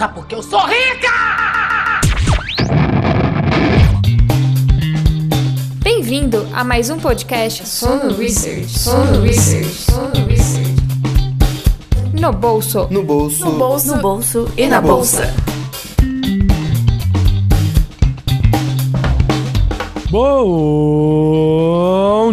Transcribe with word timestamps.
Sabe 0.00 0.14
por 0.14 0.26
que 0.26 0.34
eu 0.34 0.42
sou 0.42 0.60
rica? 0.60 1.10
Bem-vindo 5.82 6.48
a 6.54 6.64
mais 6.64 6.88
um 6.88 6.98
podcast 6.98 7.68
Sono 7.68 8.16
Research. 8.16 8.78
Sono 8.78 9.20
Research. 9.20 9.66
Sono 9.66 10.26
Research. 10.26 10.74
No 12.18 12.32
bolso. 12.32 12.88
No 12.90 13.02
bolso. 13.02 13.44
No 13.44 13.58
bolso. 13.58 13.94
No 13.94 14.00
bolso 14.00 14.50
e 14.56 14.66
na 14.66 14.80
bolsa. 14.80 15.34
Bom 20.10 21.10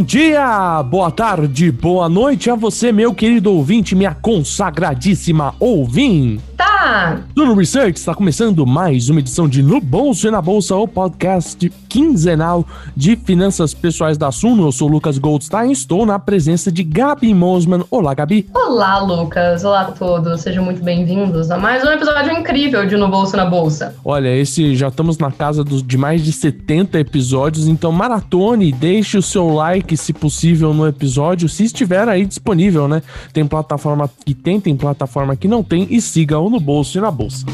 dia, 0.02 0.82
boa 0.84 1.12
tarde, 1.12 1.70
boa 1.70 2.08
noite 2.08 2.50
a 2.50 2.56
você, 2.56 2.94
meu 2.94 3.14
querido 3.14 3.52
ouvinte, 3.52 3.94
minha 3.94 4.16
consagradíssima 4.16 5.54
ouvinte. 5.60 6.42
Tá. 6.58 7.20
Tudo 7.36 7.54
Research 7.54 8.00
está 8.00 8.16
começando 8.16 8.66
mais 8.66 9.10
uma 9.10 9.20
edição 9.20 9.48
de 9.48 9.62
No 9.62 9.80
Bolso 9.80 10.28
e 10.28 10.32
na 10.32 10.42
Bolsa, 10.42 10.76
o 10.76 10.88
podcast 10.88 11.72
quinzenal 11.88 12.66
de 12.96 13.16
finanças 13.16 13.76
pessoais 13.76 14.18
da 14.18 14.32
Suno. 14.32 14.66
Eu 14.66 14.72
sou 14.72 14.90
o 14.90 14.92
Lucas 14.92 15.20
Goldstein, 15.20 15.72
estou 15.72 16.04
na 16.04 16.18
presença 16.18 16.72
de 16.72 16.84
Gabi 16.84 17.32
Mosman. 17.32 17.84
Olá, 17.92 18.16
Gabi. 18.16 18.50
Olá, 18.56 18.98
Lucas. 19.00 19.64
Olá 19.64 19.82
a 19.82 19.92
todos. 19.92 20.42
Sejam 20.42 20.64
muito 20.64 20.84
bem-vindos 20.84 21.52
a 21.52 21.58
mais 21.60 21.84
um 21.84 21.92
episódio 21.92 22.32
incrível 22.32 22.88
de 22.88 22.98
No 22.98 23.08
Bolso 23.08 23.38
na 23.38 23.46
Bolsa. 23.46 23.96
Olha, 24.04 24.36
esse 24.36 24.76
já 24.76 24.88
estamos 24.88 25.20
na 25.20 25.32
casa 25.32 25.64
dos, 25.64 25.84
de 25.84 25.96
mais 25.96 26.24
de 26.24 26.32
70 26.32 27.00
episódios, 27.00 27.68
então 27.68 27.92
maratone, 27.92 28.72
deixe 28.72 29.16
o 29.16 29.22
seu 29.22 29.54
like, 29.54 29.96
se 29.96 30.12
possível, 30.12 30.74
no 30.74 30.88
episódio, 30.88 31.48
se 31.48 31.66
estiver 31.66 32.10
aí 32.10 32.26
disponível, 32.26 32.88
né? 32.88 33.04
Tem 33.32 33.46
plataforma 33.46 34.10
que 34.26 34.34
tem, 34.34 34.60
tem 34.60 34.76
plataforma 34.76 35.36
que 35.36 35.48
não 35.48 35.62
tem, 35.62 35.86
e 35.90 36.02
no 36.50 36.60
bolso 36.60 36.98
e 36.98 37.02
na 37.02 37.12
bolsa. 37.12 37.46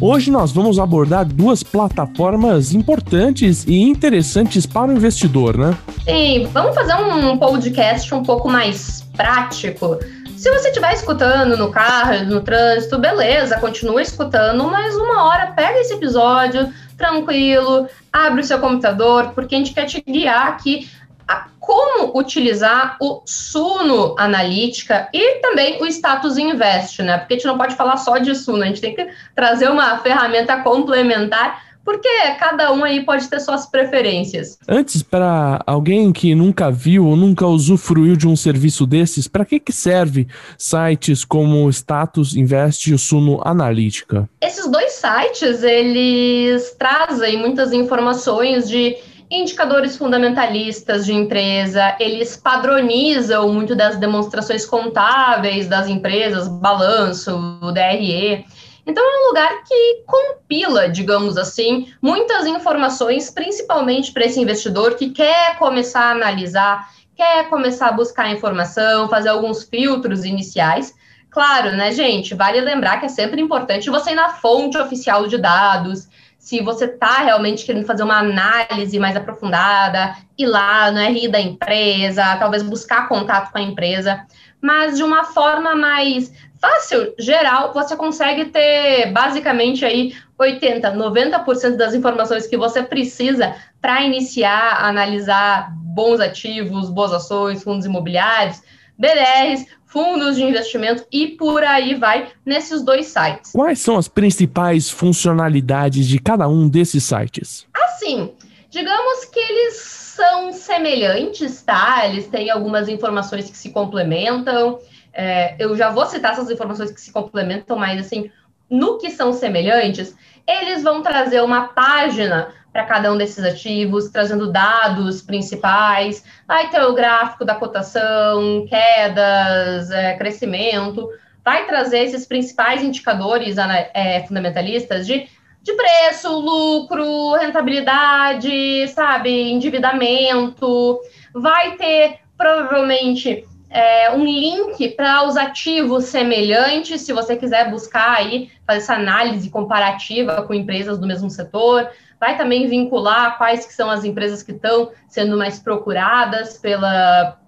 Hoje 0.00 0.30
nós 0.30 0.52
vamos 0.52 0.78
abordar 0.78 1.24
duas 1.24 1.62
plataformas 1.62 2.74
importantes 2.74 3.64
e 3.66 3.80
interessantes 3.80 4.66
para 4.66 4.90
o 4.90 4.94
investidor, 4.94 5.56
né? 5.56 5.76
Sim, 6.04 6.48
vamos 6.52 6.74
fazer 6.74 6.94
um 6.94 7.36
podcast 7.38 8.14
um 8.14 8.22
pouco 8.22 8.48
mais 8.48 9.02
prático. 9.16 9.98
Se 10.36 10.50
você 10.50 10.68
estiver 10.68 10.92
escutando 10.92 11.56
no 11.56 11.70
carro, 11.70 12.26
no 12.26 12.42
trânsito, 12.42 12.98
beleza, 12.98 13.58
continua 13.58 14.02
escutando, 14.02 14.64
mas 14.64 14.94
uma 14.94 15.24
hora 15.24 15.52
pega 15.52 15.80
esse 15.80 15.94
episódio 15.94 16.70
tranquilo, 16.96 17.88
abre 18.12 18.42
o 18.42 18.44
seu 18.44 18.58
computador, 18.58 19.32
porque 19.34 19.54
a 19.54 19.58
gente 19.58 19.72
quer 19.72 19.86
te 19.86 20.04
guiar 20.06 20.48
aqui 20.48 20.88
a 21.26 21.48
como 21.58 22.16
utilizar 22.16 22.96
o 23.00 23.22
Suno 23.26 24.14
Analítica 24.16 25.08
e 25.12 25.40
também 25.40 25.82
o 25.82 25.86
Status 25.86 26.38
Invest, 26.38 27.02
né? 27.02 27.18
Porque 27.18 27.34
a 27.34 27.36
gente 27.36 27.46
não 27.46 27.58
pode 27.58 27.74
falar 27.74 27.96
só 27.96 28.18
de 28.18 28.34
Suno, 28.34 28.62
a 28.62 28.66
gente 28.66 28.80
tem 28.80 28.94
que 28.94 29.08
trazer 29.34 29.68
uma 29.68 29.98
ferramenta 29.98 30.62
complementar 30.62 31.66
porque 31.86 32.08
cada 32.40 32.72
um 32.72 32.82
aí 32.82 33.04
pode 33.04 33.28
ter 33.28 33.38
suas 33.38 33.64
preferências. 33.64 34.58
Antes, 34.66 35.04
para 35.04 35.62
alguém 35.64 36.12
que 36.12 36.34
nunca 36.34 36.68
viu 36.68 37.06
ou 37.06 37.14
nunca 37.14 37.46
usufruiu 37.46 38.16
de 38.16 38.26
um 38.26 38.34
serviço 38.34 38.84
desses, 38.84 39.28
para 39.28 39.44
que, 39.44 39.60
que 39.60 39.72
serve 39.72 40.26
sites 40.58 41.24
como 41.24 41.70
Status 41.70 42.34
Invest 42.34 42.90
e 42.90 42.94
o 42.94 42.98
Suno 42.98 43.40
Analítica? 43.44 44.28
Esses 44.40 44.68
dois 44.68 44.94
sites, 44.94 45.62
eles 45.62 46.74
trazem 46.76 47.38
muitas 47.38 47.72
informações 47.72 48.68
de 48.68 48.96
indicadores 49.30 49.96
fundamentalistas 49.96 51.04
de 51.04 51.12
empresa, 51.12 51.96
eles 51.98 52.36
padronizam 52.36 53.52
muito 53.52 53.74
das 53.74 53.96
demonstrações 53.96 54.64
contábeis 54.64 55.66
das 55.66 55.88
empresas, 55.88 56.48
balanço, 56.48 57.36
DRE. 57.72 58.44
Então 58.86 59.02
é 59.04 59.24
um 59.24 59.28
lugar 59.28 59.64
que 59.64 60.04
compila, 60.06 60.88
digamos 60.88 61.36
assim, 61.36 61.92
muitas 62.00 62.46
informações, 62.46 63.30
principalmente 63.30 64.12
para 64.12 64.26
esse 64.26 64.40
investidor 64.40 64.94
que 64.94 65.10
quer 65.10 65.58
começar 65.58 66.02
a 66.02 66.12
analisar, 66.12 66.88
quer 67.16 67.48
começar 67.48 67.88
a 67.88 67.92
buscar 67.92 68.30
informação, 68.30 69.08
fazer 69.08 69.30
alguns 69.30 69.64
filtros 69.64 70.24
iniciais. 70.24 70.94
Claro, 71.30 71.72
né, 71.72 71.90
gente? 71.90 72.34
Vale 72.34 72.60
lembrar 72.60 72.98
que 72.98 73.06
é 73.06 73.08
sempre 73.08 73.42
importante 73.42 73.90
você 73.90 74.12
ir 74.12 74.14
na 74.14 74.30
fonte 74.30 74.78
oficial 74.78 75.26
de 75.26 75.36
dados, 75.36 76.08
se 76.46 76.62
você 76.62 76.84
está 76.84 77.24
realmente 77.24 77.66
querendo 77.66 77.84
fazer 77.84 78.04
uma 78.04 78.20
análise 78.20 79.00
mais 79.00 79.16
aprofundada, 79.16 80.14
ir 80.38 80.46
lá 80.46 80.92
no 80.92 81.00
RI 81.00 81.26
da 81.26 81.40
empresa, 81.40 82.36
talvez 82.36 82.62
buscar 82.62 83.08
contato 83.08 83.50
com 83.50 83.58
a 83.58 83.62
empresa, 83.62 84.24
mas 84.62 84.96
de 84.96 85.02
uma 85.02 85.24
forma 85.24 85.74
mais 85.74 86.32
fácil, 86.60 87.12
geral, 87.18 87.72
você 87.72 87.96
consegue 87.96 88.44
ter 88.44 89.10
basicamente 89.10 89.84
aí 89.84 90.14
80, 90.38 90.92
90% 90.92 91.74
das 91.74 91.94
informações 91.94 92.46
que 92.46 92.56
você 92.56 92.80
precisa 92.80 93.56
para 93.80 94.02
iniciar 94.02 94.74
a 94.74 94.88
analisar 94.88 95.74
bons 95.74 96.20
ativos, 96.20 96.88
boas 96.88 97.12
ações, 97.12 97.64
fundos 97.64 97.86
imobiliários, 97.86 98.62
BDRs, 98.96 99.66
fundos 99.86 100.36
de 100.36 100.42
investimento 100.42 101.06
e 101.10 101.28
por 101.28 101.62
aí 101.64 101.94
vai 101.94 102.28
nesses 102.44 102.82
dois 102.82 103.06
sites. 103.06 103.52
Quais 103.52 103.78
são 103.78 103.96
as 103.96 104.08
principais 104.08 104.90
funcionalidades 104.90 106.06
de 106.06 106.18
cada 106.18 106.48
um 106.48 106.68
desses 106.68 107.04
sites? 107.04 107.66
Assim, 107.72 108.30
digamos 108.68 109.24
que 109.26 109.38
eles 109.38 109.76
são 110.16 110.52
semelhantes, 110.52 111.62
tá? 111.62 112.06
Eles 112.06 112.26
têm 112.26 112.50
algumas 112.50 112.88
informações 112.88 113.48
que 113.48 113.56
se 113.56 113.70
complementam. 113.70 114.78
É, 115.12 115.54
eu 115.58 115.76
já 115.76 115.90
vou 115.90 116.04
citar 116.06 116.32
essas 116.32 116.50
informações 116.50 116.90
que 116.90 117.00
se 117.00 117.12
complementam, 117.12 117.78
mas 117.78 118.00
assim, 118.00 118.30
no 118.68 118.98
que 118.98 119.10
são 119.10 119.32
semelhantes, 119.32 120.14
eles 120.46 120.82
vão 120.82 121.02
trazer 121.02 121.42
uma 121.42 121.68
página 121.68 122.52
para 122.76 122.84
cada 122.84 123.10
um 123.10 123.16
desses 123.16 123.42
ativos, 123.42 124.10
trazendo 124.10 124.52
dados 124.52 125.22
principais, 125.22 126.22
vai 126.46 126.68
ter 126.68 126.82
o 126.82 126.92
gráfico 126.92 127.42
da 127.42 127.54
cotação, 127.54 128.66
quedas, 128.68 129.90
é, 129.90 130.14
crescimento, 130.18 131.08
vai 131.42 131.64
trazer 131.64 132.00
esses 132.00 132.26
principais 132.26 132.82
indicadores 132.82 133.56
é, 133.94 134.22
fundamentalistas 134.28 135.06
de, 135.06 135.26
de 135.62 135.72
preço, 135.72 136.38
lucro, 136.38 137.32
rentabilidade, 137.36 138.86
sabe, 138.88 139.30
endividamento, 139.52 141.00
vai 141.32 141.76
ter 141.78 142.18
provavelmente 142.36 143.42
é, 143.70 144.10
um 144.12 144.22
link 144.22 144.88
para 144.90 145.26
os 145.26 145.36
ativos 145.38 146.04
semelhantes, 146.04 147.00
se 147.00 147.12
você 147.14 147.36
quiser 147.36 147.70
buscar 147.70 148.18
aí, 148.18 148.50
fazer 148.66 148.78
essa 148.80 148.94
análise 148.94 149.48
comparativa 149.48 150.42
com 150.42 150.52
empresas 150.52 150.98
do 150.98 151.06
mesmo 151.06 151.30
setor, 151.30 151.90
vai 152.18 152.36
também 152.36 152.66
vincular 152.66 153.36
quais 153.36 153.66
que 153.66 153.72
são 153.72 153.90
as 153.90 154.04
empresas 154.04 154.42
que 154.42 154.52
estão 154.52 154.90
sendo 155.08 155.36
mais 155.36 155.58
procuradas 155.58 156.58
pela, 156.58 157.38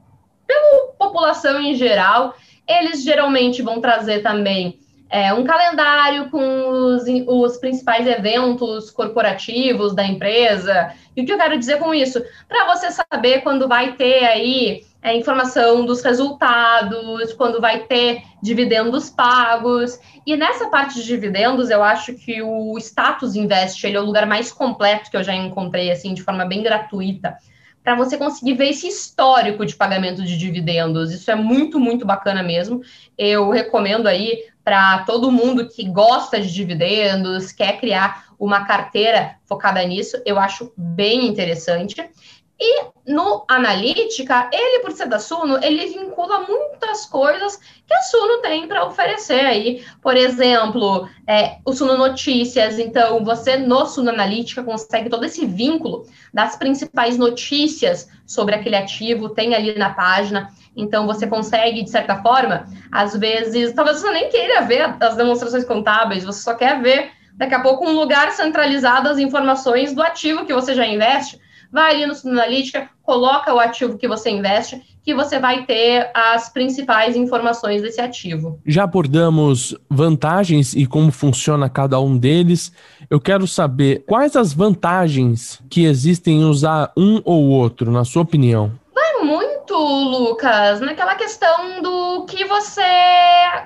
pela 0.47 0.93
população 0.99 1.61
em 1.61 1.75
geral. 1.75 2.35
Eles 2.67 3.03
geralmente 3.03 3.63
vão 3.63 3.81
trazer 3.81 4.23
também 4.23 4.79
é, 5.11 5.33
um 5.33 5.45
calendário 5.45 6.31
com 6.31 6.69
os, 6.69 7.05
os 7.27 7.57
principais 7.57 8.07
eventos 8.07 8.91
corporativos 8.91 9.95
da 9.95 10.05
empresa. 10.05 10.93
E 11.17 11.23
o 11.23 11.25
que 11.25 11.33
eu 11.33 11.39
quero 11.39 11.59
dizer 11.59 11.79
com 11.79 11.95
isso? 11.95 12.23
Para 12.47 12.75
você 12.75 12.91
saber 12.91 13.41
quando 13.43 13.67
vai 13.67 13.93
ter 13.95 14.25
aí 14.25 14.83
é, 15.03 15.17
informação 15.17 15.87
dos 15.87 16.03
resultados, 16.03 17.33
quando 17.35 17.61
vai 17.61 17.81
ter 17.81 18.23
dividendos 18.43 19.09
pagos. 19.09 19.99
E 20.27 20.37
nessa 20.37 20.69
parte 20.69 20.97
de 20.97 21.05
dividendos, 21.05 21.71
eu 21.71 21.83
acho 21.83 22.15
que 22.15 22.43
o 22.43 22.77
Status 22.79 23.35
Invest 23.35 23.87
ele 23.87 23.97
é 23.97 24.01
o 24.01 24.05
lugar 24.05 24.27
mais 24.27 24.53
completo 24.53 25.11
que 25.11 25.17
eu 25.17 25.25
já 25.25 25.35
encontrei, 25.35 25.91
assim, 25.91 26.15
de 26.15 26.23
forma 26.23 26.45
bem 26.45 26.63
gratuita, 26.63 27.37
para 27.83 27.95
você 27.95 28.19
conseguir 28.19 28.55
ver 28.55 28.71
esse 28.71 28.87
histórico 28.87 29.65
de 29.65 29.75
pagamento 29.75 30.23
de 30.23 30.37
dividendos. 30.37 31.13
Isso 31.13 31.31
é 31.31 31.35
muito, 31.35 31.81
muito 31.81 32.05
bacana 32.05 32.43
mesmo. 32.43 32.83
Eu 33.17 33.49
recomendo 33.51 34.07
aí 34.07 34.45
para 34.69 34.99
todo 35.05 35.33
mundo 35.33 35.67
que 35.67 35.89
gosta 35.89 36.39
de 36.39 36.53
dividendos, 36.53 37.53
quer 37.53 37.81
criar 37.81 38.27
uma 38.39 38.67
carteira 38.67 39.37
focada 39.47 39.83
nisso, 39.83 40.21
eu 40.27 40.39
acho 40.39 40.71
bem 40.77 41.27
interessante. 41.27 41.97
E 42.61 42.85
no 43.07 43.47
Analítica, 43.49 44.51
ele, 44.53 44.83
por 44.83 44.93
ser 44.93 45.09
da 45.09 45.19
Suno, 45.19 45.59
ele 45.65 45.87
vincula 45.87 46.41
muitas 46.41 47.07
coisas 47.07 47.57
que 47.57 47.95
a 47.95 48.03
Suno 48.03 48.43
tem 48.43 48.69
para 48.69 48.85
oferecer 48.85 49.47
aí. 49.47 49.83
Por 50.03 50.19
exemplo, 50.19 51.09
é, 51.27 51.57
o 51.65 51.73
Suno 51.73 51.97
Notícias. 51.97 52.79
Então, 52.79 53.25
você 53.25 53.57
no 53.57 53.87
Suno 53.87 54.11
Analítica 54.11 54.63
consegue 54.63 55.09
todo 55.09 55.25
esse 55.25 55.47
vínculo 55.47 56.05
das 56.35 56.57
principais 56.57 57.17
notícias 57.17 58.07
sobre 58.27 58.55
aquele 58.55 58.77
ativo, 58.77 59.31
tem 59.31 59.55
ali 59.55 59.79
na 59.79 59.95
página. 59.95 60.53
Então, 60.79 61.07
você 61.07 61.27
consegue, 61.27 61.83
de 61.83 61.91
certa 61.91 62.23
forma, 62.23 62.67
às 62.91 63.15
vezes, 63.15 63.73
talvez 63.73 64.01
você 64.01 64.11
nem 64.11 64.31
queira 64.31 64.63
ver 64.63 64.95
as 65.01 65.17
demonstrações 65.17 65.65
contábeis, 65.65 66.25
você 66.25 66.41
só 66.41 66.55
quer 66.55 66.81
ver, 66.81 67.11
daqui 67.35 67.55
a 67.55 67.61
pouco, 67.61 67.85
um 67.85 67.99
lugar 67.99 68.31
centralizado 68.31 69.09
as 69.09 69.19
informações 69.19 69.93
do 69.93 70.03
ativo 70.03 70.47
que 70.47 70.55
você 70.55 70.75
já 70.75 70.87
investe 70.87 71.39
vai 71.71 71.95
ali 71.95 72.07
no 72.07 72.15
Suno 72.15 72.33
Analítica, 72.35 72.89
coloca 73.03 73.55
o 73.55 73.59
ativo 73.59 73.99
que 73.99 74.09
você 74.09 74.31
investe, 74.31 74.81
que 75.05 75.15
você 75.15 75.39
vai 75.39 75.65
ter 75.65 76.11
as 76.15 76.49
principais 76.49 77.17
informações 77.17 77.83
desse 77.83 78.01
ativo. 78.01 78.59
Já 78.67 78.85
abordamos 78.85 79.75
vantagens 79.89 80.75
e 80.75 80.87
como 80.87 81.11
funciona 81.11 81.69
cada 81.69 82.01
um 82.01 82.17
deles. 82.17 82.73
Eu 83.09 83.21
quero 83.21 83.47
saber 83.47 84.05
quais 84.07 84.37
as 84.37 84.53
vantagens 84.53 85.61
que 85.69 85.85
existem 85.85 86.41
em 86.41 86.45
usar 86.45 86.93
um 86.97 87.21
ou 87.25 87.49
outro, 87.49 87.91
na 87.91 88.05
sua 88.05 88.23
opinião. 88.23 88.73
Muito, 89.69 89.77
Lucas, 89.77 90.81
naquela 90.81 91.15
questão 91.15 91.83
do 91.83 92.25
que 92.25 92.43
você 92.47 92.81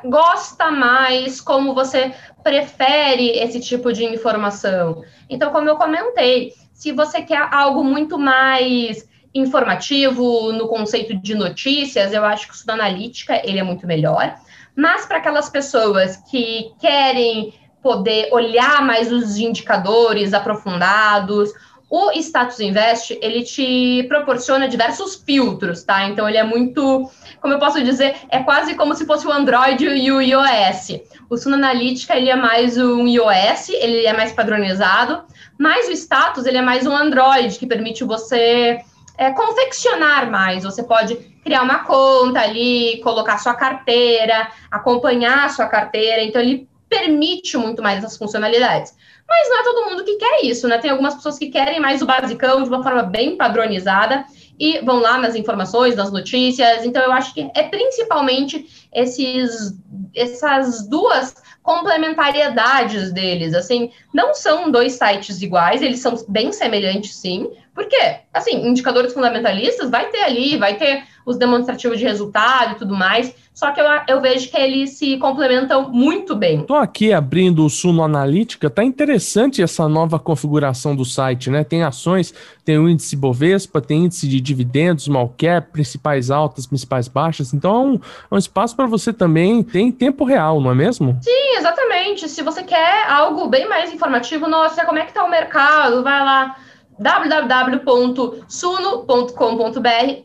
gosta 0.04 0.68
mais, 0.68 1.40
como 1.40 1.74
você 1.74 2.12
prefere 2.42 3.30
esse 3.38 3.60
tipo 3.60 3.92
de 3.92 4.04
informação. 4.04 5.04
Então, 5.30 5.52
como 5.52 5.68
eu 5.68 5.76
comentei, 5.76 6.54
se 6.72 6.90
você 6.90 7.22
quer 7.22 7.48
algo 7.52 7.84
muito 7.84 8.18
mais 8.18 9.08
informativo 9.32 10.52
no 10.52 10.66
conceito 10.66 11.14
de 11.14 11.36
notícias, 11.36 12.12
eu 12.12 12.24
acho 12.24 12.46
que 12.46 12.52
o 12.52 12.56
Estudo 12.56 12.70
Analítica 12.70 13.40
ele 13.44 13.60
é 13.60 13.62
muito 13.62 13.86
melhor. 13.86 14.34
Mas 14.74 15.06
para 15.06 15.18
aquelas 15.18 15.48
pessoas 15.48 16.16
que 16.28 16.72
querem 16.80 17.54
poder 17.80 18.28
olhar 18.32 18.84
mais 18.84 19.12
os 19.12 19.36
indicadores 19.36 20.34
aprofundados, 20.34 21.52
o 21.94 22.10
Status 22.12 22.58
Invest, 22.58 23.18
ele 23.20 23.42
te 23.42 24.06
proporciona 24.08 24.66
diversos 24.66 25.14
filtros, 25.14 25.82
tá? 25.82 26.08
Então, 26.08 26.26
ele 26.26 26.38
é 26.38 26.42
muito, 26.42 27.10
como 27.38 27.52
eu 27.52 27.58
posso 27.58 27.84
dizer, 27.84 28.16
é 28.30 28.38
quase 28.38 28.74
como 28.74 28.94
se 28.94 29.04
fosse 29.04 29.26
o 29.26 29.30
Android 29.30 29.84
e 29.84 30.10
o 30.10 30.18
iOS. 30.18 31.02
O 31.28 31.36
Suno 31.36 31.56
Analítica, 31.56 32.16
ele 32.16 32.30
é 32.30 32.34
mais 32.34 32.78
um 32.78 33.06
iOS, 33.06 33.68
ele 33.68 34.06
é 34.06 34.14
mais 34.14 34.32
padronizado, 34.32 35.22
mas 35.58 35.86
o 35.86 35.92
Status, 35.92 36.46
ele 36.46 36.56
é 36.56 36.62
mais 36.62 36.86
um 36.86 36.96
Android, 36.96 37.58
que 37.58 37.66
permite 37.66 38.04
você 38.04 38.80
é, 39.18 39.30
confeccionar 39.32 40.30
mais. 40.30 40.64
Você 40.64 40.82
pode 40.82 41.16
criar 41.44 41.60
uma 41.60 41.80
conta 41.80 42.40
ali, 42.40 43.02
colocar 43.04 43.36
sua 43.36 43.52
carteira, 43.52 44.48
acompanhar 44.70 45.50
sua 45.50 45.66
carteira. 45.66 46.22
Então, 46.22 46.40
ele 46.40 46.66
permite 46.92 47.56
muito 47.56 47.82
mais 47.82 48.04
essas 48.04 48.18
funcionalidades. 48.18 48.94
Mas 49.26 49.48
não 49.48 49.60
é 49.60 49.62
todo 49.64 49.90
mundo 49.90 50.04
que 50.04 50.16
quer 50.16 50.44
isso, 50.44 50.68
né? 50.68 50.76
Tem 50.76 50.90
algumas 50.90 51.14
pessoas 51.14 51.38
que 51.38 51.48
querem 51.48 51.80
mais 51.80 52.02
o 52.02 52.06
basicão 52.06 52.62
de 52.62 52.68
uma 52.68 52.82
forma 52.82 53.02
bem 53.02 53.34
padronizada 53.34 54.26
e 54.60 54.78
vão 54.80 55.00
lá 55.00 55.16
nas 55.16 55.34
informações, 55.34 55.96
nas 55.96 56.12
notícias. 56.12 56.84
Então, 56.84 57.02
eu 57.02 57.10
acho 57.10 57.32
que 57.32 57.50
é 57.54 57.62
principalmente 57.62 58.81
esses, 58.92 59.74
essas 60.14 60.88
duas 60.88 61.34
complementariedades 61.62 63.12
deles. 63.12 63.54
Assim, 63.54 63.90
não 64.12 64.34
são 64.34 64.70
dois 64.70 64.92
sites 64.92 65.40
iguais, 65.40 65.80
eles 65.80 66.00
são 66.00 66.14
bem 66.28 66.52
semelhantes, 66.52 67.14
sim. 67.14 67.50
Por 67.74 67.86
quê? 67.86 68.16
Assim, 68.34 68.66
indicadores 68.66 69.14
fundamentalistas 69.14 69.88
vai 69.88 70.10
ter 70.10 70.22
ali, 70.22 70.58
vai 70.58 70.76
ter 70.76 71.04
os 71.24 71.38
demonstrativos 71.38 71.98
de 71.98 72.04
resultado 72.04 72.72
e 72.72 72.74
tudo 72.74 72.94
mais. 72.94 73.34
Só 73.54 73.70
que 73.70 73.80
eu, 73.80 73.86
eu 74.08 74.20
vejo 74.20 74.50
que 74.50 74.56
eles 74.56 74.98
se 74.98 75.18
complementam 75.18 75.90
muito 75.90 76.34
bem. 76.34 76.60
Estou 76.60 76.76
aqui 76.76 77.12
abrindo 77.12 77.64
o 77.64 77.70
Suno 77.70 78.02
Analítica, 78.02 78.70
tá 78.70 78.82
interessante 78.82 79.62
essa 79.62 79.86
nova 79.88 80.18
configuração 80.18 80.96
do 80.96 81.04
site, 81.04 81.50
né? 81.50 81.62
Tem 81.62 81.82
ações, 81.82 82.32
tem 82.64 82.78
o 82.78 82.88
índice 82.88 83.14
Bovespa, 83.14 83.80
tem 83.80 84.06
índice 84.06 84.26
de 84.26 84.40
dividendos, 84.40 85.04
small 85.04 85.34
cap, 85.36 85.70
principais 85.70 86.30
altas, 86.30 86.66
principais 86.66 87.08
baixas. 87.08 87.52
Então 87.52 87.74
é 87.74 87.78
um, 87.78 87.94
é 87.94 88.34
um 88.34 88.38
espaço 88.38 88.74
para 88.74 88.81
você 88.86 89.12
também 89.12 89.62
ter 89.62 89.80
em 89.80 89.92
tempo 89.92 90.24
real, 90.24 90.60
não 90.60 90.70
é 90.70 90.74
mesmo? 90.74 91.18
Sim, 91.22 91.56
exatamente. 91.56 92.28
Se 92.28 92.42
você 92.42 92.62
quer 92.62 93.06
algo 93.08 93.48
bem 93.48 93.68
mais 93.68 93.92
informativo, 93.92 94.48
nossa, 94.48 94.84
como 94.84 94.98
é 94.98 95.04
que 95.04 95.12
tá 95.12 95.24
o 95.24 95.30
mercado? 95.30 96.02
Vai 96.02 96.20
lá 96.20 96.56
www.suno.com.br 96.98 98.42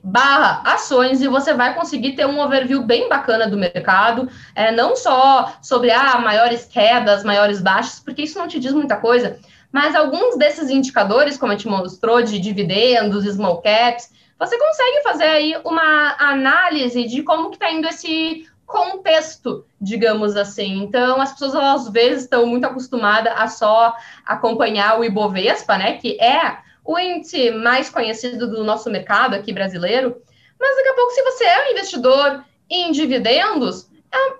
barra 0.03 0.61
ações 0.65 1.21
e 1.21 1.27
você 1.27 1.53
vai 1.53 1.73
conseguir 1.73 2.13
ter 2.13 2.25
um 2.25 2.39
overview 2.39 2.83
bem 2.83 3.09
bacana 3.09 3.47
do 3.47 3.57
mercado, 3.57 4.29
é, 4.53 4.71
não 4.71 4.95
só 4.95 5.53
sobre 5.61 5.91
ah, 5.91 6.19
maiores 6.19 6.65
quedas, 6.65 7.23
maiores 7.23 7.61
baixas, 7.61 7.99
porque 7.99 8.21
isso 8.23 8.37
não 8.37 8.47
te 8.47 8.59
diz 8.59 8.73
muita 8.73 8.97
coisa, 8.97 9.39
mas 9.71 9.95
alguns 9.95 10.37
desses 10.37 10.69
indicadores, 10.69 11.37
como 11.37 11.51
a 11.51 11.55
gente 11.55 11.67
mostrou, 11.67 12.21
de 12.21 12.37
dividendos, 12.39 13.25
small 13.25 13.61
caps, 13.61 14.11
você 14.39 14.57
consegue 14.57 15.01
fazer 15.03 15.25
aí 15.25 15.57
uma 15.65 16.15
análise 16.19 17.05
de 17.05 17.23
como 17.23 17.49
que 17.49 17.55
está 17.55 17.71
indo 17.71 17.87
esse 17.87 18.47
contexto, 18.65 19.65
digamos 19.79 20.35
assim. 20.35 20.83
Então, 20.83 21.21
as 21.21 21.31
pessoas 21.31 21.55
às 21.55 21.89
vezes 21.89 22.23
estão 22.23 22.45
muito 22.45 22.65
acostumadas 22.65 23.33
a 23.35 23.47
só 23.47 23.95
acompanhar 24.25 24.99
o 24.99 25.03
Ibovespa, 25.03 25.77
né, 25.77 25.97
que 25.97 26.21
é 26.21 26.57
o 26.83 26.99
índice 26.99 27.51
mais 27.51 27.89
conhecido 27.89 28.47
do 28.47 28.63
nosso 28.63 28.89
mercado 28.89 29.33
aqui 29.33 29.51
brasileiro. 29.53 30.21
Mas 30.59 30.75
daqui 30.75 30.89
a 30.89 30.93
pouco, 30.93 31.11
se 31.11 31.23
você 31.23 31.43
é 31.45 31.65
um 31.65 31.71
investidor 31.71 32.43
em 32.69 32.91
dividendos, 32.91 33.89
é, 34.11 34.33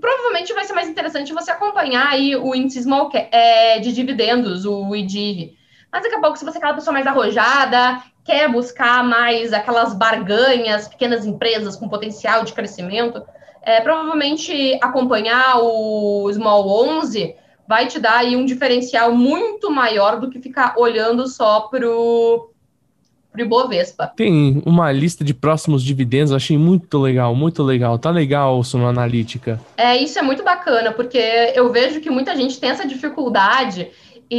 provavelmente 0.00 0.52
vai 0.52 0.64
ser 0.64 0.72
mais 0.72 0.88
interessante 0.88 1.32
você 1.32 1.50
acompanhar 1.50 2.08
aí 2.08 2.36
o 2.36 2.54
índice 2.54 2.82
small 2.82 3.10
é, 3.12 3.78
de 3.80 3.92
dividendos, 3.92 4.64
o 4.64 4.94
IDIV. 4.94 5.56
Mas 5.92 6.02
daqui 6.02 6.14
a 6.16 6.20
pouco, 6.20 6.36
se 6.36 6.44
você 6.44 6.56
é 6.56 6.58
aquela 6.58 6.74
pessoa 6.74 6.92
mais 6.92 7.06
arrojada, 7.06 8.02
quer 8.24 8.50
buscar 8.50 9.04
mais 9.04 9.52
aquelas 9.52 9.94
barganhas, 9.94 10.88
pequenas 10.88 11.26
empresas 11.26 11.76
com 11.76 11.88
potencial 11.88 12.42
de 12.42 12.52
crescimento, 12.52 13.22
é, 13.62 13.80
provavelmente 13.80 14.78
acompanhar 14.82 15.58
o 15.60 16.30
Small 16.32 16.68
11 16.98 17.36
vai 17.66 17.86
te 17.86 17.98
dar 17.98 18.18
aí 18.18 18.36
um 18.36 18.44
diferencial 18.44 19.14
muito 19.14 19.70
maior 19.70 20.20
do 20.20 20.30
que 20.30 20.40
ficar 20.40 20.74
olhando 20.76 21.26
só 21.26 21.60
pro 21.62 22.50
pro 23.34 23.42
Ibovespa. 23.42 24.12
Tem 24.16 24.62
uma 24.64 24.92
lista 24.92 25.24
de 25.24 25.34
próximos 25.34 25.82
dividendos, 25.82 26.32
achei 26.32 26.56
muito 26.56 27.00
legal, 27.00 27.34
muito 27.34 27.64
legal. 27.64 27.98
Tá 27.98 28.08
legal, 28.08 28.62
Sono 28.62 28.86
Analítica. 28.86 29.60
É, 29.76 29.96
isso 29.96 30.16
é 30.20 30.22
muito 30.22 30.44
bacana, 30.44 30.92
porque 30.92 31.18
eu 31.52 31.72
vejo 31.72 32.00
que 32.00 32.10
muita 32.10 32.36
gente 32.36 32.60
tem 32.60 32.70
essa 32.70 32.86
dificuldade 32.86 33.90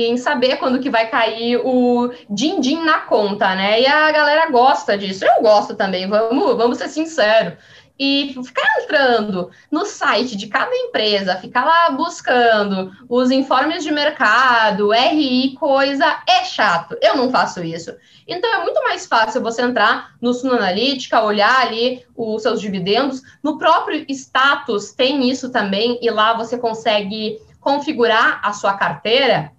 em 0.03 0.17
saber 0.17 0.57
quando 0.57 0.79
que 0.79 0.89
vai 0.89 1.07
cair 1.07 1.57
o 1.63 2.11
din-din 2.29 2.83
na 2.83 2.99
conta, 2.99 3.55
né? 3.55 3.81
E 3.81 3.87
a 3.87 4.11
galera 4.11 4.51
gosta 4.51 4.97
disso. 4.97 5.23
Eu 5.25 5.41
gosto 5.41 5.75
também, 5.75 6.07
vamos, 6.07 6.57
vamos 6.57 6.77
ser 6.77 6.89
sinceros 6.89 7.53
e 7.97 8.35
ficar 8.43 8.67
entrando 8.81 9.49
no 9.71 9.85
site 9.85 10.35
de 10.35 10.47
cada 10.47 10.75
empresa, 10.75 11.37
ficar 11.37 11.63
lá 11.63 11.89
buscando 11.91 12.91
os 13.07 13.31
informes 13.31 13.83
de 13.83 13.91
mercado, 13.91 14.91
RI, 14.91 15.55
coisa, 15.55 16.21
é 16.27 16.43
chato. 16.43 16.97
Eu 17.01 17.15
não 17.15 17.31
faço 17.31 17.63
isso. 17.63 17.93
Então 18.27 18.53
é 18.53 18.63
muito 18.63 18.81
mais 18.83 19.05
fácil 19.05 19.41
você 19.41 19.61
entrar 19.61 20.13
no 20.21 20.33
Suno 20.33 20.55
Analítica, 20.55 21.23
olhar 21.23 21.61
ali 21.61 22.05
os 22.15 22.41
seus 22.41 22.59
dividendos. 22.59 23.21
No 23.41 23.57
próprio 23.57 24.05
status 24.09 24.91
tem 24.91 25.29
isso 25.29 25.49
também, 25.49 25.97
e 26.01 26.09
lá 26.09 26.33
você 26.33 26.57
consegue 26.57 27.39
configurar 27.61 28.41
a 28.43 28.51
sua 28.51 28.73
carteira. 28.73 29.51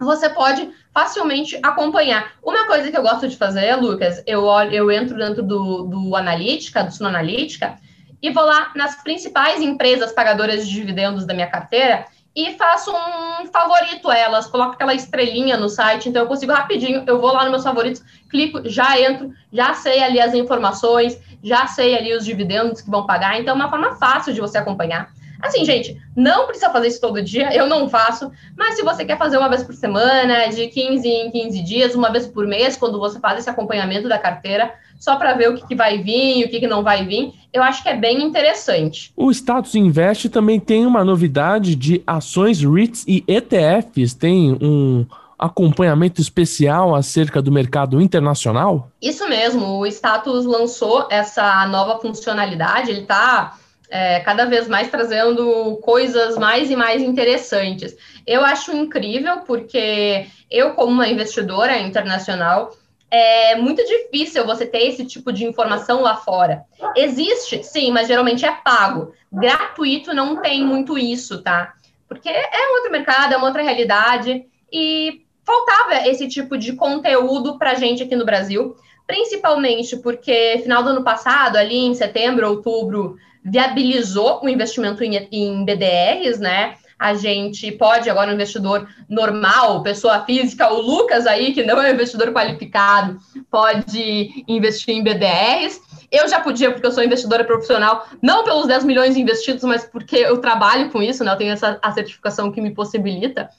Você 0.00 0.28
pode 0.28 0.70
facilmente 0.92 1.58
acompanhar. 1.62 2.32
Uma 2.42 2.66
coisa 2.66 2.90
que 2.90 2.96
eu 2.96 3.02
gosto 3.02 3.28
de 3.28 3.36
fazer, 3.36 3.74
Lucas, 3.76 4.22
eu, 4.26 4.44
olho, 4.44 4.72
eu 4.74 4.90
entro 4.90 5.16
dentro 5.16 5.42
do, 5.42 5.84
do 5.84 6.16
Analítica, 6.16 6.84
do 6.84 6.92
Suno 6.92 7.08
Analítica, 7.08 7.78
e 8.22 8.30
vou 8.30 8.44
lá 8.44 8.72
nas 8.74 9.02
principais 9.02 9.60
empresas 9.60 10.12
pagadoras 10.12 10.66
de 10.66 10.74
dividendos 10.74 11.26
da 11.26 11.34
minha 11.34 11.46
carteira 11.46 12.06
e 12.36 12.52
faço 12.52 12.92
um 12.92 13.46
favorito 13.46 14.12
elas, 14.12 14.46
coloco 14.46 14.72
aquela 14.72 14.92
estrelinha 14.92 15.56
no 15.56 15.70
site, 15.70 16.08
então 16.08 16.22
eu 16.22 16.28
consigo 16.28 16.52
rapidinho, 16.52 17.02
eu 17.06 17.18
vou 17.18 17.32
lá 17.32 17.42
nos 17.42 17.50
meus 17.50 17.64
favoritos, 17.64 18.02
clico, 18.28 18.60
já 18.68 19.00
entro, 19.00 19.32
já 19.50 19.72
sei 19.72 20.02
ali 20.02 20.20
as 20.20 20.34
informações, 20.34 21.18
já 21.42 21.66
sei 21.66 21.96
ali 21.96 22.14
os 22.14 22.26
dividendos 22.26 22.82
que 22.82 22.90
vão 22.90 23.06
pagar, 23.06 23.40
então 23.40 23.54
é 23.54 23.56
uma 23.56 23.70
forma 23.70 23.96
fácil 23.96 24.34
de 24.34 24.40
você 24.40 24.58
acompanhar. 24.58 25.10
Assim, 25.40 25.64
gente, 25.64 25.96
não 26.16 26.46
precisa 26.46 26.70
fazer 26.70 26.88
isso 26.88 27.00
todo 27.00 27.22
dia, 27.22 27.54
eu 27.54 27.66
não 27.66 27.88
faço, 27.88 28.30
mas 28.56 28.76
se 28.76 28.82
você 28.82 29.04
quer 29.04 29.18
fazer 29.18 29.36
uma 29.36 29.48
vez 29.48 29.62
por 29.62 29.74
semana, 29.74 30.46
de 30.48 30.66
15 30.68 31.08
em 31.08 31.30
15 31.30 31.62
dias, 31.62 31.94
uma 31.94 32.10
vez 32.10 32.26
por 32.26 32.46
mês, 32.46 32.76
quando 32.76 32.98
você 32.98 33.20
faz 33.20 33.38
esse 33.38 33.50
acompanhamento 33.50 34.08
da 34.08 34.18
carteira, 34.18 34.74
só 34.98 35.16
para 35.16 35.34
ver 35.34 35.50
o 35.50 35.54
que, 35.54 35.66
que, 35.66 35.74
vai 35.74 36.02
vir 36.02 36.38
e 36.38 36.44
o 36.44 36.48
que, 36.48 36.60
que 36.60 36.66
não 36.66 36.82
vai 36.82 37.04
vir, 37.04 37.32
eu 37.52 37.62
acho 37.62 37.82
que 37.82 37.88
é 37.88 37.96
bem 37.96 38.22
interessante. 38.22 39.12
O 39.16 39.30
Status 39.30 39.74
Invest 39.74 40.28
também 40.30 40.58
tem 40.58 40.86
uma 40.86 41.04
novidade 41.04 41.74
de 41.74 42.02
ações 42.06 42.62
REITs 42.62 43.04
e 43.06 43.22
ETFs, 43.28 44.14
tem 44.14 44.56
um 44.60 45.06
acompanhamento 45.38 46.20
especial 46.20 46.94
acerca 46.94 47.42
do 47.42 47.52
mercado 47.52 48.00
internacional? 48.00 48.90
Isso 49.02 49.28
mesmo, 49.28 49.78
o 49.78 49.86
Status 49.86 50.46
lançou 50.46 51.06
essa 51.10 51.66
nova 51.66 52.00
funcionalidade, 52.00 52.90
ele 52.90 53.02
está 53.02 53.58
é, 53.90 54.20
cada 54.20 54.44
vez 54.44 54.68
mais 54.68 54.88
trazendo 54.88 55.76
coisas 55.82 56.36
mais 56.36 56.70
e 56.70 56.76
mais 56.76 57.02
interessantes. 57.02 57.96
Eu 58.26 58.44
acho 58.44 58.74
incrível, 58.76 59.40
porque 59.40 60.26
eu, 60.50 60.72
como 60.74 60.92
uma 60.92 61.08
investidora 61.08 61.78
internacional, 61.78 62.72
é 63.10 63.54
muito 63.56 63.84
difícil 63.84 64.44
você 64.44 64.66
ter 64.66 64.86
esse 64.88 65.04
tipo 65.04 65.32
de 65.32 65.44
informação 65.44 66.02
lá 66.02 66.16
fora. 66.16 66.64
Existe, 66.96 67.62
sim, 67.62 67.90
mas 67.92 68.08
geralmente 68.08 68.44
é 68.44 68.52
pago. 68.52 69.12
Gratuito 69.32 70.12
não 70.12 70.40
tem 70.42 70.64
muito 70.64 70.98
isso, 70.98 71.42
tá? 71.42 71.74
Porque 72.08 72.28
é 72.28 72.70
um 72.70 72.74
outro 72.76 72.92
mercado, 72.92 73.34
é 73.34 73.36
uma 73.36 73.46
outra 73.46 73.62
realidade, 73.62 74.44
e 74.72 75.24
faltava 75.44 76.08
esse 76.08 76.28
tipo 76.28 76.58
de 76.58 76.72
conteúdo 76.72 77.58
para 77.58 77.74
gente 77.74 78.02
aqui 78.02 78.16
no 78.16 78.24
Brasil 78.24 78.76
principalmente 79.06 79.96
porque 79.96 80.58
final 80.62 80.82
do 80.82 80.90
ano 80.90 81.04
passado, 81.04 81.56
ali 81.56 81.76
em 81.76 81.94
setembro, 81.94 82.48
outubro, 82.48 83.16
viabilizou 83.46 84.40
o 84.42 84.48
investimento 84.48 85.04
em, 85.04 85.28
em 85.30 85.64
BDRs, 85.64 86.38
né? 86.40 86.74
A 86.98 87.14
gente 87.14 87.70
pode 87.72 88.08
agora, 88.08 88.30
um 88.30 88.34
investidor 88.34 88.88
normal, 89.08 89.82
pessoa 89.82 90.24
física, 90.24 90.72
o 90.72 90.80
Lucas 90.80 91.26
aí, 91.26 91.52
que 91.52 91.62
não 91.62 91.80
é 91.80 91.92
investidor 91.92 92.32
qualificado, 92.32 93.18
pode 93.50 94.44
investir 94.48 94.94
em 94.94 95.04
BDRs. 95.04 95.78
Eu 96.10 96.26
já 96.26 96.40
podia, 96.40 96.70
porque 96.70 96.86
eu 96.86 96.92
sou 96.92 97.04
investidora 97.04 97.44
profissional, 97.44 98.06
não 98.22 98.44
pelos 98.44 98.66
10 98.66 98.84
milhões 98.84 99.16
investidos, 99.16 99.62
mas 99.64 99.84
porque 99.84 100.16
eu 100.16 100.38
trabalho 100.38 100.90
com 100.90 101.02
isso, 101.02 101.22
né? 101.22 101.32
Eu 101.32 101.36
tenho 101.36 101.52
essa 101.52 101.78
a 101.82 101.92
certificação 101.92 102.50
que 102.50 102.62
me 102.62 102.70
possibilita. 102.70 103.50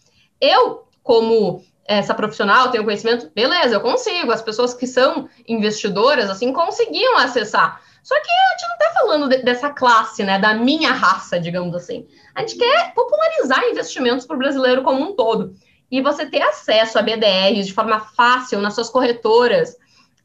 Eu, 0.41 0.87
como 1.03 1.63
essa 1.87 2.13
profissional, 2.13 2.69
tenho 2.69 2.83
conhecimento, 2.83 3.31
beleza, 3.33 3.75
eu 3.75 3.81
consigo. 3.81 4.31
As 4.31 4.41
pessoas 4.41 4.73
que 4.73 4.87
são 4.87 5.29
investidoras, 5.47 6.29
assim, 6.29 6.51
conseguiam 6.51 7.17
acessar. 7.17 7.81
Só 8.07 8.15
que 8.21 8.31
a 8.31 8.51
gente 8.51 8.67
não 8.69 8.75
está 8.75 8.93
falando 8.93 9.27
de, 9.27 9.37
dessa 9.43 9.69
classe, 9.69 10.23
né, 10.23 10.39
da 10.39 10.53
minha 10.53 10.93
raça, 10.93 11.37
digamos 11.37 11.75
assim. 11.75 12.07
A 12.33 12.39
gente 12.39 12.55
quer 12.55 12.93
popularizar 12.93 13.65
investimentos 13.65 14.25
para 14.25 14.37
o 14.37 14.39
brasileiro 14.39 14.81
como 14.81 15.03
um 15.03 15.13
todo. 15.13 15.53
E 15.91 16.01
você 16.01 16.25
ter 16.25 16.41
acesso 16.41 16.97
a 16.97 17.01
BDRs 17.01 17.67
de 17.67 17.73
forma 17.73 17.99
fácil 17.99 18.61
nas 18.61 18.75
suas 18.75 18.89
corretoras 18.89 19.75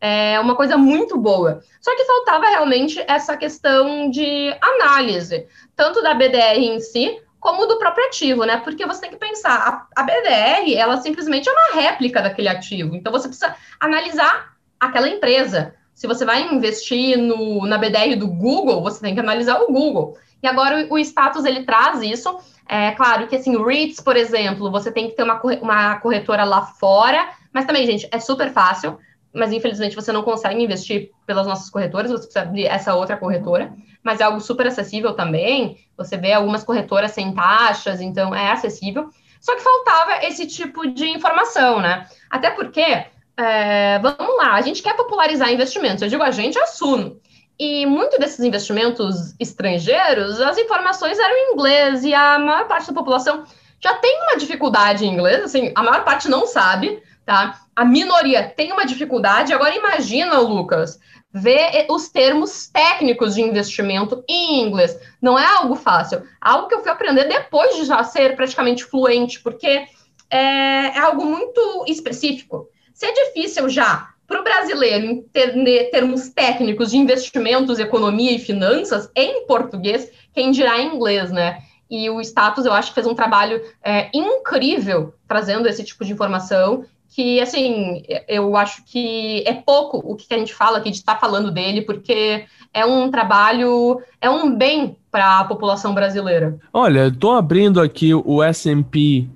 é 0.01 0.39
uma 0.39 0.55
coisa 0.55 0.77
muito 0.77 1.19
boa. 1.19 1.61
Só 1.81 1.97
que 1.97 2.05
faltava 2.05 2.51
realmente 2.51 3.05
essa 3.09 3.37
questão 3.37 4.09
de 4.09 4.57
análise, 4.61 5.49
tanto 5.75 6.01
da 6.05 6.15
BDR 6.15 6.61
em 6.61 6.79
si, 6.79 7.21
como 7.41 7.67
do 7.67 7.81
próprio 7.81 8.07
ativo, 8.07 8.45
né? 8.45 8.59
Porque 8.59 8.87
você 8.87 9.01
tem 9.01 9.11
que 9.11 9.17
pensar, 9.17 9.89
a, 9.97 10.01
a 10.01 10.05
BDR, 10.05 10.73
ela 10.77 10.99
simplesmente 10.99 11.49
é 11.49 11.53
uma 11.53 11.83
réplica 11.83 12.23
daquele 12.23 12.47
ativo. 12.47 12.95
Então 12.95 13.11
você 13.11 13.27
precisa 13.27 13.57
analisar 13.81 14.53
aquela 14.79 15.09
empresa. 15.09 15.75
Se 15.95 16.07
você 16.07 16.25
vai 16.25 16.43
investir 16.53 17.17
no, 17.17 17.67
na 17.67 17.79
BDR 17.79 18.17
do 18.17 18.27
Google, 18.27 18.83
você 18.83 19.01
tem 19.01 19.15
que 19.15 19.21
analisar 19.21 19.61
o 19.61 19.73
Google. 19.73 20.17
E 20.43 20.47
agora 20.47 20.87
o, 20.91 20.95
o 20.95 20.99
status 20.99 21.45
ele 21.45 21.65
traz 21.65 22.03
isso. 22.03 22.37
É 22.69 22.93
claro 22.93 23.27
que 23.27 23.37
assim, 23.37 23.63
REITs, 23.63 24.01
por 24.01 24.17
exemplo, 24.17 24.71
você 24.71 24.91
tem 24.91 25.09
que 25.09 25.17
ter 25.17 25.23
uma, 25.23 25.41
uma 25.61 25.97
corretora 26.01 26.45
lá 26.45 26.63
fora, 26.63 27.31
mas 27.53 27.67
também, 27.67 27.87
gente, 27.87 28.09
é 28.11 28.19
super 28.19 28.51
fácil, 28.53 28.99
mas 29.33 29.53
infelizmente 29.53 29.95
você 29.95 30.13
não 30.13 30.23
consegue 30.23 30.63
investir 30.63 31.11
pelas 31.27 31.47
nossas 31.47 31.71
corretoras, 31.71 32.11
você 32.11 32.25
precisa 32.25 32.43
abrir 32.43 32.67
essa 32.67 32.95
outra 32.95 33.17
corretora, 33.17 33.73
mas 34.03 34.21
é 34.21 34.25
algo 34.25 34.41
super 34.41 34.67
acessível 34.67 35.15
também. 35.15 35.79
Você 35.97 36.17
vê 36.17 36.33
algumas 36.33 36.65
corretoras 36.65 37.13
sem 37.13 37.35
taxas, 37.35 38.01
então 38.01 38.35
é 38.35 38.51
acessível. 38.51 39.11
Só 39.41 39.55
que 39.57 39.63
faltava 39.63 40.25
esse 40.25 40.47
tipo 40.47 40.87
de 40.87 41.09
informação, 41.09 41.81
né? 41.81 42.07
Até 42.31 42.51
porque 42.51 43.07
é, 43.43 43.99
vamos 43.99 44.37
lá, 44.37 44.55
a 44.55 44.61
gente 44.61 44.83
quer 44.83 44.95
popularizar 44.95 45.53
investimentos. 45.53 46.03
Eu 46.03 46.09
digo 46.09 46.23
a 46.23 46.31
gente, 46.31 46.59
a 46.59 46.67
Suno. 46.67 47.21
E 47.59 47.85
muito 47.87 48.19
desses 48.19 48.41
investimentos 48.41 49.35
estrangeiros, 49.39 50.41
as 50.41 50.59
informações 50.59 51.19
eram 51.19 51.37
em 51.37 51.53
inglês 51.53 52.05
e 52.05 52.15
a 52.15 52.39
maior 52.39 52.67
parte 52.67 52.89
da 52.89 52.95
população 52.95 53.45
já 53.81 53.95
tem 53.95 54.23
uma 54.23 54.37
dificuldade 54.37 55.05
em 55.05 55.13
inglês, 55.13 55.43
assim, 55.43 55.73
a 55.75 55.83
maior 55.83 56.05
parte 56.05 56.29
não 56.29 56.47
sabe, 56.47 57.03
tá? 57.27 57.61
A 57.75 57.85
minoria 57.85 58.49
tem 58.57 58.73
uma 58.73 58.87
dificuldade. 58.87 59.53
Agora 59.53 59.75
imagina, 59.75 60.39
Lucas, 60.39 60.99
ver 61.33 61.87
os 61.91 62.09
termos 62.09 62.69
técnicos 62.69 63.35
de 63.35 63.43
investimento 63.43 64.23
em 64.29 64.63
inglês. 64.63 64.99
Não 65.21 65.39
é 65.39 65.45
algo 65.45 65.75
fácil. 65.75 66.23
Algo 66.41 66.69
que 66.69 66.75
eu 66.75 66.83
fui 66.83 66.91
aprender 66.91 67.25
depois 67.25 67.77
de 67.77 67.85
já 67.85 68.05
ser 68.05 68.37
praticamente 68.37 68.85
fluente, 68.85 69.41
porque 69.41 69.85
é, 70.31 70.97
é 70.97 70.99
algo 70.99 71.25
muito 71.25 71.85
específico. 71.89 72.69
Se 73.03 73.07
é 73.07 73.13
difícil 73.13 73.69
já 73.69 74.11
para 74.29 74.41
o 74.41 74.45
brasileiro 74.45 75.07
entender 75.07 75.91
termos 75.91 76.29
técnicos 76.29 76.93
de 76.93 76.99
investimentos, 76.99 77.81
economia 77.81 78.31
e 78.31 78.39
finanças 78.39 79.11
em 79.17 79.45
português, 79.45 80.09
quem 80.33 80.53
dirá 80.53 80.81
em 80.81 80.95
inglês, 80.95 81.33
né? 81.33 81.59
E 81.91 82.09
o 82.09 82.21
Status, 82.21 82.65
eu 82.65 82.73
acho 82.73 82.91
que 82.91 82.95
fez 82.95 83.05
um 83.09 83.15
trabalho 83.17 83.61
é, 83.83 84.09
incrível 84.15 85.15
trazendo 85.27 85.67
esse 85.67 85.83
tipo 85.83 86.05
de 86.05 86.13
informação, 86.13 86.85
que, 87.09 87.41
assim, 87.41 88.05
eu 88.29 88.57
acho 88.57 88.85
que 88.85 89.43
é 89.49 89.53
pouco 89.53 89.99
o 89.99 90.15
que 90.15 90.33
a 90.33 90.39
gente 90.39 90.55
fala 90.55 90.79
aqui 90.79 90.93
de 90.93 90.99
estar 90.99 91.15
tá 91.15 91.21
falando 91.21 91.51
dele, 91.51 91.83
porque 91.83 92.45
é 92.73 92.87
um 92.87 93.11
trabalho, 93.11 94.01
é 94.21 94.31
um 94.31 94.57
bem 94.57 94.97
para 95.11 95.41
a 95.41 95.45
população 95.45 95.93
brasileira. 95.93 96.57
Olha, 96.73 97.09
estou 97.09 97.33
abrindo 97.33 97.81
aqui 97.81 98.15
o 98.15 98.41
S&P 98.45 99.29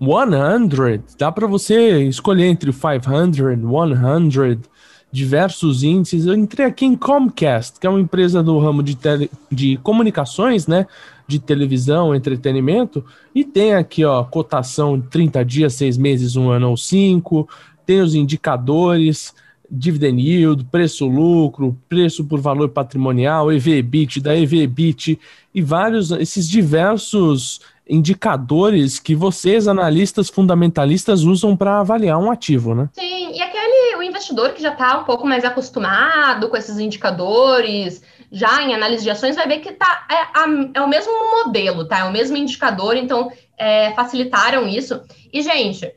100, 0.00 1.02
dá 1.18 1.30
para 1.30 1.46
você 1.46 2.04
escolher 2.04 2.46
entre 2.46 2.72
500, 2.72 3.36
100, 3.36 4.60
diversos 5.14 5.84
índices. 5.84 6.26
Eu 6.26 6.34
entrei 6.34 6.66
aqui 6.66 6.84
em 6.84 6.96
Comcast, 6.96 7.78
que 7.78 7.86
é 7.86 7.90
uma 7.90 8.00
empresa 8.00 8.42
do 8.42 8.58
ramo 8.58 8.82
de, 8.82 8.96
tele, 8.96 9.30
de 9.50 9.76
comunicações, 9.76 10.66
né? 10.66 10.86
De 11.26 11.38
televisão, 11.38 12.14
entretenimento, 12.14 13.02
e 13.34 13.44
tem 13.44 13.74
aqui, 13.74 14.04
ó, 14.04 14.24
cotação 14.24 15.00
30 15.00 15.44
dias, 15.44 15.74
6 15.74 15.96
meses, 15.96 16.36
1 16.36 16.50
ano 16.50 16.70
ou 16.70 16.76
5, 16.76 17.48
tem 17.86 18.00
os 18.00 18.14
indicadores, 18.14 19.32
dividend 19.70 20.20
yield, 20.20 20.64
preço-lucro, 20.64 21.76
preço 21.88 22.24
por 22.24 22.40
valor 22.40 22.68
patrimonial, 22.68 23.52
EV-EBIT, 23.52 24.20
da 24.20 24.36
EV-EBIT 24.36 25.18
e 25.54 25.62
vários, 25.62 26.10
esses 26.10 26.48
diversos 26.48 27.60
indicadores 27.88 28.98
que 28.98 29.14
vocês, 29.14 29.68
analistas 29.68 30.30
fundamentalistas, 30.30 31.22
usam 31.22 31.56
para 31.56 31.80
avaliar 31.80 32.18
um 32.18 32.30
ativo, 32.30 32.74
né? 32.74 32.88
Sim, 32.92 33.32
e 33.32 33.42
aquele 33.42 33.96
o 33.96 34.02
investidor 34.02 34.52
que 34.52 34.62
já 34.62 34.72
está 34.72 34.98
um 34.98 35.04
pouco 35.04 35.26
mais 35.26 35.44
acostumado 35.44 36.48
com 36.48 36.56
esses 36.56 36.78
indicadores, 36.78 38.02
já 38.32 38.62
em 38.62 38.74
análise 38.74 39.04
de 39.04 39.10
ações, 39.10 39.36
vai 39.36 39.46
ver 39.46 39.60
que 39.60 39.72
tá, 39.72 40.06
é, 40.10 40.78
é 40.78 40.80
o 40.80 40.88
mesmo 40.88 41.12
modelo, 41.30 41.86
tá? 41.86 42.00
É 42.00 42.04
o 42.04 42.12
mesmo 42.12 42.36
indicador, 42.36 42.96
então 42.96 43.30
é, 43.56 43.92
facilitaram 43.92 44.66
isso. 44.66 45.00
E, 45.32 45.42
gente, 45.42 45.92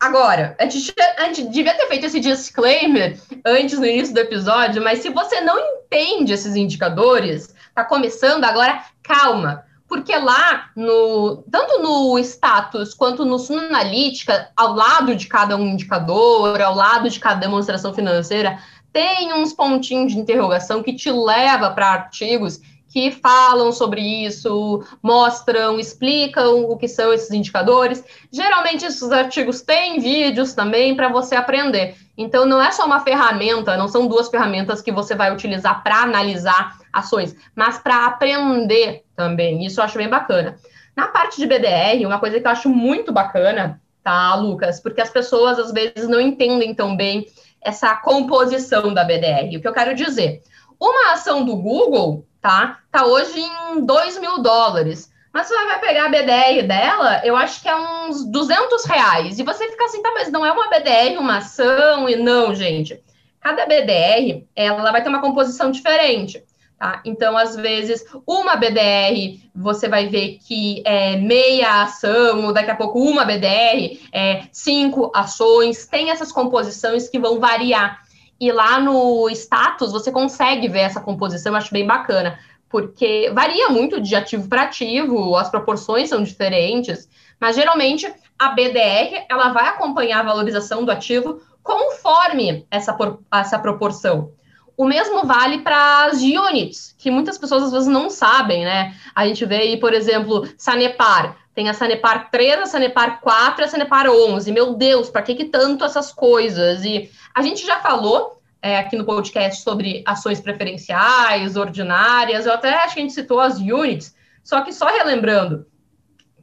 Agora, 0.00 0.56
a 0.60 0.64
gente, 0.64 0.94
a 1.18 1.24
gente 1.24 1.48
devia 1.48 1.74
ter 1.74 1.86
feito 1.88 2.06
esse 2.06 2.20
disclaimer 2.20 3.18
antes 3.44 3.78
no 3.78 3.86
início 3.86 4.14
do 4.14 4.20
episódio, 4.20 4.82
mas 4.82 5.00
se 5.00 5.10
você 5.10 5.40
não 5.40 5.58
entende 5.58 6.32
esses 6.32 6.54
indicadores, 6.54 7.52
tá 7.74 7.84
começando 7.84 8.44
agora, 8.44 8.84
calma. 9.02 9.64
Porque 9.88 10.14
lá, 10.14 10.70
no, 10.76 11.42
tanto 11.50 11.82
no 11.82 12.18
status 12.18 12.94
quanto 12.94 13.24
no 13.24 13.38
Suno 13.38 13.62
Analítica, 13.62 14.50
ao 14.54 14.74
lado 14.74 15.16
de 15.16 15.26
cada 15.26 15.56
um 15.56 15.66
indicador, 15.66 16.60
ao 16.60 16.74
lado 16.74 17.08
de 17.08 17.18
cada 17.18 17.40
demonstração 17.40 17.92
financeira, 17.92 18.58
tem 18.92 19.32
uns 19.32 19.52
pontinhos 19.52 20.12
de 20.12 20.18
interrogação 20.18 20.82
que 20.82 20.92
te 20.92 21.10
leva 21.10 21.70
para 21.70 21.88
artigos 21.88 22.60
que 22.88 23.10
falam 23.10 23.70
sobre 23.70 24.00
isso, 24.00 24.82
mostram, 25.02 25.78
explicam 25.78 26.64
o 26.64 26.76
que 26.76 26.88
são 26.88 27.12
esses 27.12 27.30
indicadores. 27.30 28.02
Geralmente, 28.32 28.84
esses 28.84 29.10
artigos 29.12 29.60
têm 29.60 30.00
vídeos 30.00 30.54
também 30.54 30.96
para 30.96 31.08
você 31.08 31.34
aprender. 31.34 31.96
Então, 32.16 32.46
não 32.46 32.60
é 32.60 32.70
só 32.72 32.86
uma 32.86 33.00
ferramenta, 33.00 33.76
não 33.76 33.88
são 33.88 34.06
duas 34.06 34.28
ferramentas 34.28 34.80
que 34.80 34.90
você 34.90 35.14
vai 35.14 35.32
utilizar 35.32 35.82
para 35.82 36.02
analisar 36.02 36.78
ações, 36.92 37.36
mas 37.54 37.78
para 37.78 38.06
aprender 38.06 39.04
também. 39.14 39.64
Isso 39.64 39.80
eu 39.80 39.84
acho 39.84 39.98
bem 39.98 40.08
bacana. 40.08 40.56
Na 40.96 41.06
parte 41.06 41.36
de 41.36 41.46
BDR, 41.46 42.04
uma 42.04 42.18
coisa 42.18 42.40
que 42.40 42.46
eu 42.46 42.50
acho 42.50 42.68
muito 42.68 43.12
bacana, 43.12 43.80
tá, 44.02 44.34
Lucas? 44.34 44.80
Porque 44.80 45.00
as 45.00 45.10
pessoas 45.10 45.58
às 45.58 45.72
vezes 45.72 46.08
não 46.08 46.20
entendem 46.20 46.74
tão 46.74 46.96
bem 46.96 47.26
essa 47.60 47.94
composição 47.96 48.92
da 48.94 49.04
BDR. 49.04 49.56
O 49.56 49.60
que 49.60 49.68
eu 49.68 49.72
quero 49.72 49.94
dizer? 49.94 50.42
Uma 50.80 51.12
ação 51.12 51.44
do 51.44 51.56
Google, 51.56 52.24
tá? 52.40 52.78
Tá 52.90 53.06
hoje 53.06 53.40
em 53.40 53.84
2 53.84 54.18
mil 54.18 54.42
dólares. 54.42 55.10
Mas 55.32 55.46
você 55.46 55.54
vai 55.54 55.78
pegar 55.78 56.06
a 56.06 56.08
BDR 56.08 56.66
dela, 56.66 57.20
eu 57.24 57.36
acho 57.36 57.60
que 57.60 57.68
é 57.68 57.76
uns 57.76 58.24
200 58.24 58.84
reais. 58.86 59.38
E 59.38 59.42
você 59.42 59.68
fica 59.68 59.84
assim, 59.84 60.02
tá, 60.02 60.10
mas 60.14 60.32
não 60.32 60.44
é 60.44 60.50
uma 60.50 60.68
BDR, 60.68 61.18
uma 61.18 61.38
ação, 61.38 62.08
e 62.08 62.16
não, 62.16 62.54
gente. 62.54 63.00
Cada 63.40 63.66
BDR, 63.66 64.44
ela 64.56 64.90
vai 64.90 65.02
ter 65.02 65.08
uma 65.08 65.20
composição 65.20 65.70
diferente. 65.70 66.42
Tá? 66.78 67.02
Então, 67.04 67.36
às 67.36 67.56
vezes, 67.56 68.04
uma 68.26 68.56
BDR, 68.56 69.40
você 69.54 69.88
vai 69.88 70.06
ver 70.06 70.38
que 70.38 70.80
é 70.84 71.16
meia 71.16 71.82
ação, 71.82 72.46
ou 72.46 72.52
daqui 72.52 72.70
a 72.70 72.76
pouco 72.76 73.00
uma 73.00 73.24
BDR, 73.24 73.98
é 74.12 74.44
cinco 74.52 75.10
ações, 75.14 75.86
tem 75.86 76.10
essas 76.10 76.30
composições 76.30 77.08
que 77.08 77.18
vão 77.18 77.40
variar. 77.40 78.00
E 78.40 78.52
lá 78.52 78.78
no 78.78 79.28
status, 79.30 79.92
você 79.92 80.12
consegue 80.12 80.68
ver 80.68 80.80
essa 80.80 81.00
composição, 81.00 81.52
eu 81.52 81.56
acho 81.56 81.72
bem 81.72 81.86
bacana, 81.86 82.38
porque 82.68 83.30
varia 83.34 83.68
muito 83.68 84.00
de 84.00 84.14
ativo 84.14 84.48
para 84.48 84.62
ativo, 84.62 85.36
as 85.36 85.50
proporções 85.50 86.08
são 86.08 86.22
diferentes, 86.22 87.08
mas 87.40 87.56
geralmente 87.56 88.12
a 88.38 88.50
BDR, 88.50 89.24
ela 89.28 89.50
vai 89.50 89.66
acompanhar 89.68 90.20
a 90.20 90.28
valorização 90.30 90.84
do 90.84 90.92
ativo 90.92 91.40
conforme 91.62 92.66
essa, 92.70 92.96
essa 93.32 93.58
proporção. 93.58 94.32
O 94.76 94.84
mesmo 94.84 95.26
vale 95.26 95.58
para 95.58 96.06
as 96.06 96.22
units, 96.22 96.94
que 96.96 97.10
muitas 97.10 97.36
pessoas 97.36 97.64
às 97.64 97.72
vezes 97.72 97.88
não 97.88 98.08
sabem, 98.08 98.64
né? 98.64 98.94
A 99.12 99.26
gente 99.26 99.44
vê 99.44 99.56
aí, 99.56 99.76
por 99.76 99.92
exemplo, 99.92 100.48
Sanepar. 100.56 101.36
Tem 101.58 101.68
a 101.68 101.74
Sanepar 101.74 102.30
3, 102.30 102.60
a 102.60 102.66
Sanepar 102.66 103.20
4 103.20 103.62
e 103.62 103.64
a 103.64 103.68
Sanepar 103.68 104.08
11. 104.08 104.52
Meu 104.52 104.74
Deus, 104.74 105.10
para 105.10 105.22
que, 105.22 105.34
que 105.34 105.46
tanto 105.46 105.84
essas 105.84 106.12
coisas? 106.12 106.84
E 106.84 107.10
a 107.34 107.42
gente 107.42 107.66
já 107.66 107.80
falou 107.80 108.40
é, 108.62 108.78
aqui 108.78 108.96
no 108.96 109.04
podcast 109.04 109.64
sobre 109.64 110.04
ações 110.06 110.40
preferenciais, 110.40 111.56
ordinárias, 111.56 112.46
eu 112.46 112.52
até 112.52 112.72
acho 112.76 112.94
que 112.94 113.00
a 113.00 113.02
gente 113.02 113.12
citou 113.12 113.40
as 113.40 113.58
units, 113.58 114.14
só 114.44 114.60
que 114.60 114.72
só 114.72 114.86
relembrando, 114.86 115.66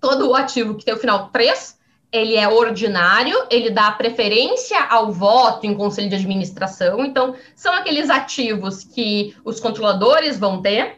todo 0.01 0.29
o 0.29 0.35
ativo 0.35 0.75
que 0.75 0.83
tem 0.83 0.93
o 0.93 0.99
final 0.99 1.29
3, 1.29 1.79
ele 2.11 2.35
é 2.35 2.49
ordinário, 2.49 3.37
ele 3.49 3.69
dá 3.69 3.91
preferência 3.91 4.83
ao 4.83 5.13
voto 5.13 5.65
em 5.65 5.75
conselho 5.75 6.09
de 6.09 6.15
administração, 6.15 7.05
então 7.05 7.37
são 7.55 7.73
aqueles 7.73 8.09
ativos 8.09 8.83
que 8.83 9.33
os 9.45 9.61
controladores 9.61 10.37
vão 10.37 10.61
ter. 10.61 10.97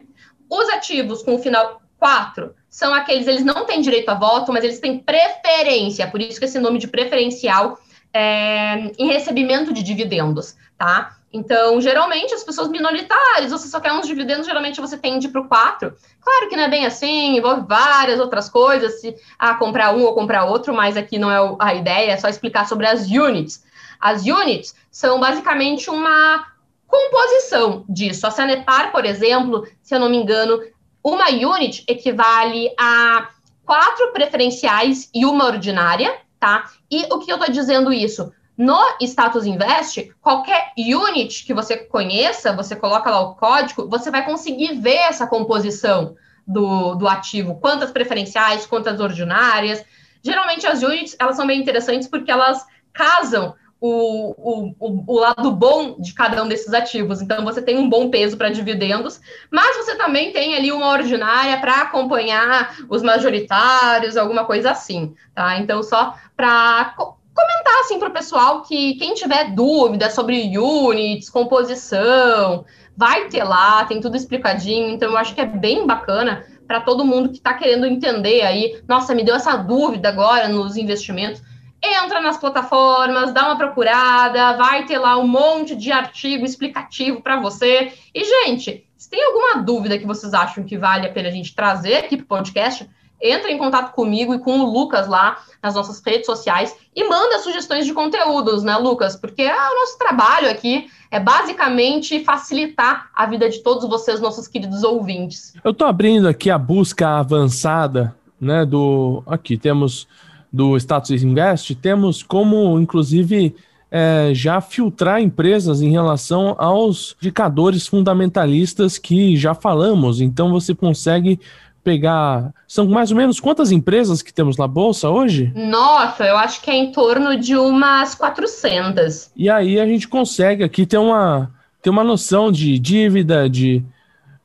Os 0.50 0.68
ativos 0.70 1.22
com 1.22 1.36
o 1.36 1.38
final 1.38 1.80
4 2.00 2.57
são 2.68 2.92
aqueles, 2.94 3.26
eles 3.26 3.44
não 3.44 3.64
têm 3.64 3.80
direito 3.80 4.08
a 4.08 4.14
voto, 4.14 4.52
mas 4.52 4.64
eles 4.64 4.80
têm 4.80 4.98
preferência, 4.98 6.06
por 6.06 6.20
isso 6.20 6.38
que 6.38 6.44
esse 6.44 6.58
nome 6.58 6.78
de 6.78 6.88
preferencial 6.88 7.78
é, 8.12 8.92
em 8.98 9.06
recebimento 9.06 9.72
de 9.72 9.82
dividendos, 9.82 10.56
tá? 10.76 11.16
Então, 11.32 11.78
geralmente, 11.80 12.32
as 12.32 12.42
pessoas 12.42 12.68
minoritárias, 12.68 13.50
você 13.50 13.68
só 13.68 13.80
quer 13.80 13.92
uns 13.92 14.06
dividendos, 14.06 14.46
geralmente 14.46 14.80
você 14.80 14.96
tende 14.96 15.28
para 15.28 15.42
o 15.42 15.48
4. 15.48 15.92
Claro 16.20 16.48
que 16.48 16.56
não 16.56 16.64
é 16.64 16.68
bem 16.68 16.86
assim, 16.86 17.36
envolve 17.36 17.66
várias 17.66 18.18
outras 18.18 18.48
coisas, 18.48 19.00
se 19.00 19.14
ah, 19.38 19.54
comprar 19.54 19.94
um 19.94 20.04
ou 20.04 20.14
comprar 20.14 20.46
outro, 20.46 20.74
mas 20.74 20.96
aqui 20.96 21.18
não 21.18 21.30
é 21.30 21.56
a 21.58 21.74
ideia, 21.74 22.12
é 22.12 22.16
só 22.16 22.28
explicar 22.28 22.66
sobre 22.66 22.86
as 22.86 23.06
units. 23.06 23.62
As 24.00 24.24
units 24.24 24.74
são 24.90 25.20
basicamente 25.20 25.90
uma 25.90 26.46
composição 26.86 27.84
disso. 27.86 28.26
A 28.26 28.30
Sanepar, 28.30 28.90
por 28.90 29.04
exemplo, 29.04 29.66
se 29.82 29.94
eu 29.94 30.00
não 30.00 30.08
me 30.08 30.16
engano, 30.16 30.62
uma 31.08 31.28
unit 31.30 31.84
equivale 31.88 32.70
a 32.78 33.28
quatro 33.64 34.12
preferenciais 34.12 35.10
e 35.14 35.24
uma 35.24 35.46
ordinária, 35.46 36.16
tá? 36.38 36.64
E 36.90 37.04
o 37.12 37.18
que 37.18 37.30
eu 37.30 37.36
estou 37.36 37.52
dizendo 37.52 37.92
isso? 37.92 38.32
No 38.56 38.78
Status 39.00 39.46
Invest, 39.46 40.12
qualquer 40.20 40.72
unit 40.76 41.44
que 41.44 41.54
você 41.54 41.76
conheça, 41.76 42.52
você 42.52 42.74
coloca 42.74 43.08
lá 43.08 43.20
o 43.20 43.34
código, 43.36 43.88
você 43.88 44.10
vai 44.10 44.24
conseguir 44.24 44.80
ver 44.80 44.96
essa 44.96 45.26
composição 45.26 46.16
do, 46.46 46.94
do 46.94 47.06
ativo, 47.06 47.60
quantas 47.60 47.90
preferenciais, 47.90 48.66
quantas 48.66 48.98
ordinárias. 48.98 49.84
Geralmente 50.22 50.66
as 50.66 50.82
units, 50.82 51.14
elas 51.20 51.36
são 51.36 51.46
bem 51.46 51.60
interessantes 51.60 52.08
porque 52.08 52.30
elas 52.30 52.66
casam 52.92 53.54
o, 53.80 54.74
o, 54.78 55.04
o, 55.06 55.20
lado 55.20 55.52
bom 55.52 55.96
de 56.00 56.12
cada 56.12 56.42
um 56.42 56.48
desses 56.48 56.72
ativos. 56.74 57.22
Então, 57.22 57.44
você 57.44 57.62
tem 57.62 57.78
um 57.78 57.88
bom 57.88 58.10
peso 58.10 58.36
para 58.36 58.50
dividendos, 58.50 59.20
mas 59.50 59.76
você 59.76 59.96
também 59.96 60.32
tem 60.32 60.56
ali 60.56 60.72
uma 60.72 60.88
ordinária 60.88 61.58
para 61.58 61.82
acompanhar 61.82 62.76
os 62.88 63.02
majoritários, 63.02 64.16
alguma 64.16 64.44
coisa 64.44 64.72
assim, 64.72 65.14
tá? 65.34 65.58
Então, 65.58 65.82
só 65.82 66.14
para 66.36 66.94
comentar 66.96 67.80
assim 67.80 68.00
para 68.00 68.08
o 68.08 68.12
pessoal 68.12 68.62
que 68.62 68.94
quem 68.94 69.14
tiver 69.14 69.52
dúvida 69.52 70.10
sobre 70.10 70.58
units, 70.58 71.30
composição, 71.30 72.64
vai 72.96 73.28
ter 73.28 73.44
lá, 73.44 73.84
tem 73.84 74.00
tudo 74.00 74.16
explicadinho. 74.16 74.90
Então, 74.90 75.12
eu 75.12 75.16
acho 75.16 75.34
que 75.34 75.40
é 75.40 75.46
bem 75.46 75.86
bacana 75.86 76.44
para 76.66 76.80
todo 76.80 77.04
mundo 77.04 77.30
que 77.30 77.38
está 77.38 77.54
querendo 77.54 77.86
entender 77.86 78.42
aí. 78.42 78.82
Nossa, 78.88 79.14
me 79.14 79.22
deu 79.22 79.36
essa 79.36 79.56
dúvida 79.56 80.08
agora 80.08 80.48
nos 80.48 80.76
investimentos 80.76 81.40
entra 81.82 82.20
nas 82.20 82.38
plataformas, 82.38 83.32
dá 83.32 83.46
uma 83.46 83.56
procurada, 83.56 84.56
vai 84.56 84.84
ter 84.84 84.98
lá 84.98 85.16
um 85.18 85.26
monte 85.26 85.76
de 85.76 85.92
artigo 85.92 86.44
explicativo 86.44 87.20
para 87.20 87.40
você. 87.40 87.92
E, 88.14 88.24
gente, 88.24 88.84
se 88.96 89.08
tem 89.08 89.24
alguma 89.24 89.62
dúvida 89.62 89.98
que 89.98 90.06
vocês 90.06 90.34
acham 90.34 90.64
que 90.64 90.76
vale 90.76 91.06
a 91.06 91.12
pena 91.12 91.28
a 91.28 91.32
gente 91.32 91.54
trazer 91.54 91.96
aqui 91.96 92.16
para 92.16 92.24
o 92.24 92.26
podcast, 92.26 92.88
entra 93.20 93.50
em 93.50 93.58
contato 93.58 93.92
comigo 93.94 94.34
e 94.34 94.38
com 94.38 94.60
o 94.60 94.72
Lucas 94.72 95.08
lá 95.08 95.38
nas 95.62 95.74
nossas 95.74 96.00
redes 96.04 96.26
sociais 96.26 96.74
e 96.94 97.08
manda 97.08 97.40
sugestões 97.40 97.84
de 97.84 97.92
conteúdos, 97.92 98.62
né, 98.62 98.76
Lucas? 98.76 99.16
Porque 99.16 99.42
ah, 99.42 99.70
o 99.72 99.80
nosso 99.80 99.98
trabalho 99.98 100.50
aqui 100.50 100.88
é 101.10 101.18
basicamente 101.18 102.24
facilitar 102.24 103.10
a 103.14 103.26
vida 103.26 103.48
de 103.48 103.60
todos 103.60 103.88
vocês, 103.88 104.20
nossos 104.20 104.46
queridos 104.46 104.82
ouvintes. 104.84 105.54
Eu 105.64 105.72
estou 105.72 105.86
abrindo 105.86 106.28
aqui 106.28 106.50
a 106.50 106.58
busca 106.58 107.18
avançada, 107.18 108.14
né, 108.40 108.64
do... 108.64 109.22
Aqui 109.26 109.56
temos 109.56 110.06
do 110.52 110.76
Status 110.76 111.22
Invest, 111.22 111.74
temos 111.76 112.22
como, 112.22 112.78
inclusive, 112.80 113.54
é, 113.90 114.30
já 114.34 114.60
filtrar 114.60 115.20
empresas 115.20 115.80
em 115.80 115.90
relação 115.90 116.54
aos 116.58 117.16
indicadores 117.20 117.86
fundamentalistas 117.86 118.98
que 118.98 119.36
já 119.36 119.54
falamos. 119.54 120.20
Então 120.20 120.50
você 120.50 120.74
consegue 120.74 121.40
pegar. 121.82 122.52
São 122.66 122.86
mais 122.86 123.10
ou 123.10 123.16
menos 123.16 123.40
quantas 123.40 123.72
empresas 123.72 124.20
que 124.20 124.32
temos 124.32 124.56
na 124.56 124.66
bolsa 124.66 125.08
hoje? 125.08 125.52
Nossa, 125.54 126.24
eu 126.24 126.36
acho 126.36 126.60
que 126.60 126.70
é 126.70 126.74
em 126.74 126.92
torno 126.92 127.38
de 127.38 127.56
umas 127.56 128.14
400. 128.14 129.30
E 129.34 129.48
aí 129.48 129.80
a 129.80 129.86
gente 129.86 130.06
consegue 130.06 130.62
aqui 130.62 130.84
ter 130.84 130.98
uma, 130.98 131.50
ter 131.80 131.88
uma 131.88 132.04
noção 132.04 132.52
de 132.52 132.78
dívida, 132.78 133.48
de 133.48 133.82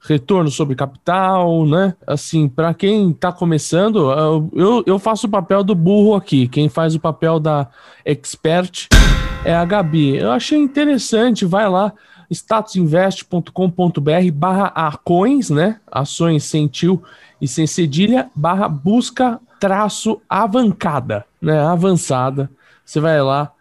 retorno 0.06 0.52
sobre 0.52 0.76
capital, 0.76 1.66
né? 1.66 1.96
Assim, 2.06 2.48
para 2.48 2.74
quem 2.74 3.12
está 3.12 3.32
começando, 3.32 4.12
eu, 4.54 4.84
eu 4.86 5.00
faço 5.00 5.28
o 5.28 5.30
papel 5.30 5.64
do 5.64 5.74
burro 5.74 6.16
aqui. 6.16 6.48
Quem 6.48 6.68
faz 6.68 6.94
o 6.94 7.00
papel 7.00 7.40
da 7.40 7.70
expert 8.04 8.90
é 9.46 9.56
a 9.56 9.64
Gabi. 9.64 10.18
Eu 10.18 10.32
achei 10.32 10.60
interessante, 10.60 11.46
vai 11.46 11.70
lá, 11.70 11.94
statusinvest.com.br 12.30 14.32
barra 14.34 14.74
ações, 14.76 15.50
né? 15.50 15.80
Ações 15.90 16.44
sem 16.44 16.68
tio 16.68 17.02
e 17.40 17.48
sem 17.48 17.66
cedilha, 17.66 18.30
barra 18.36 18.68
busca 18.68 19.40
traço 19.60 20.22
avancada, 20.28 21.26
né? 21.42 21.66
Avançada. 21.66 22.52
Você 22.84 23.00
vai 23.00 23.22
lá, 23.22 23.54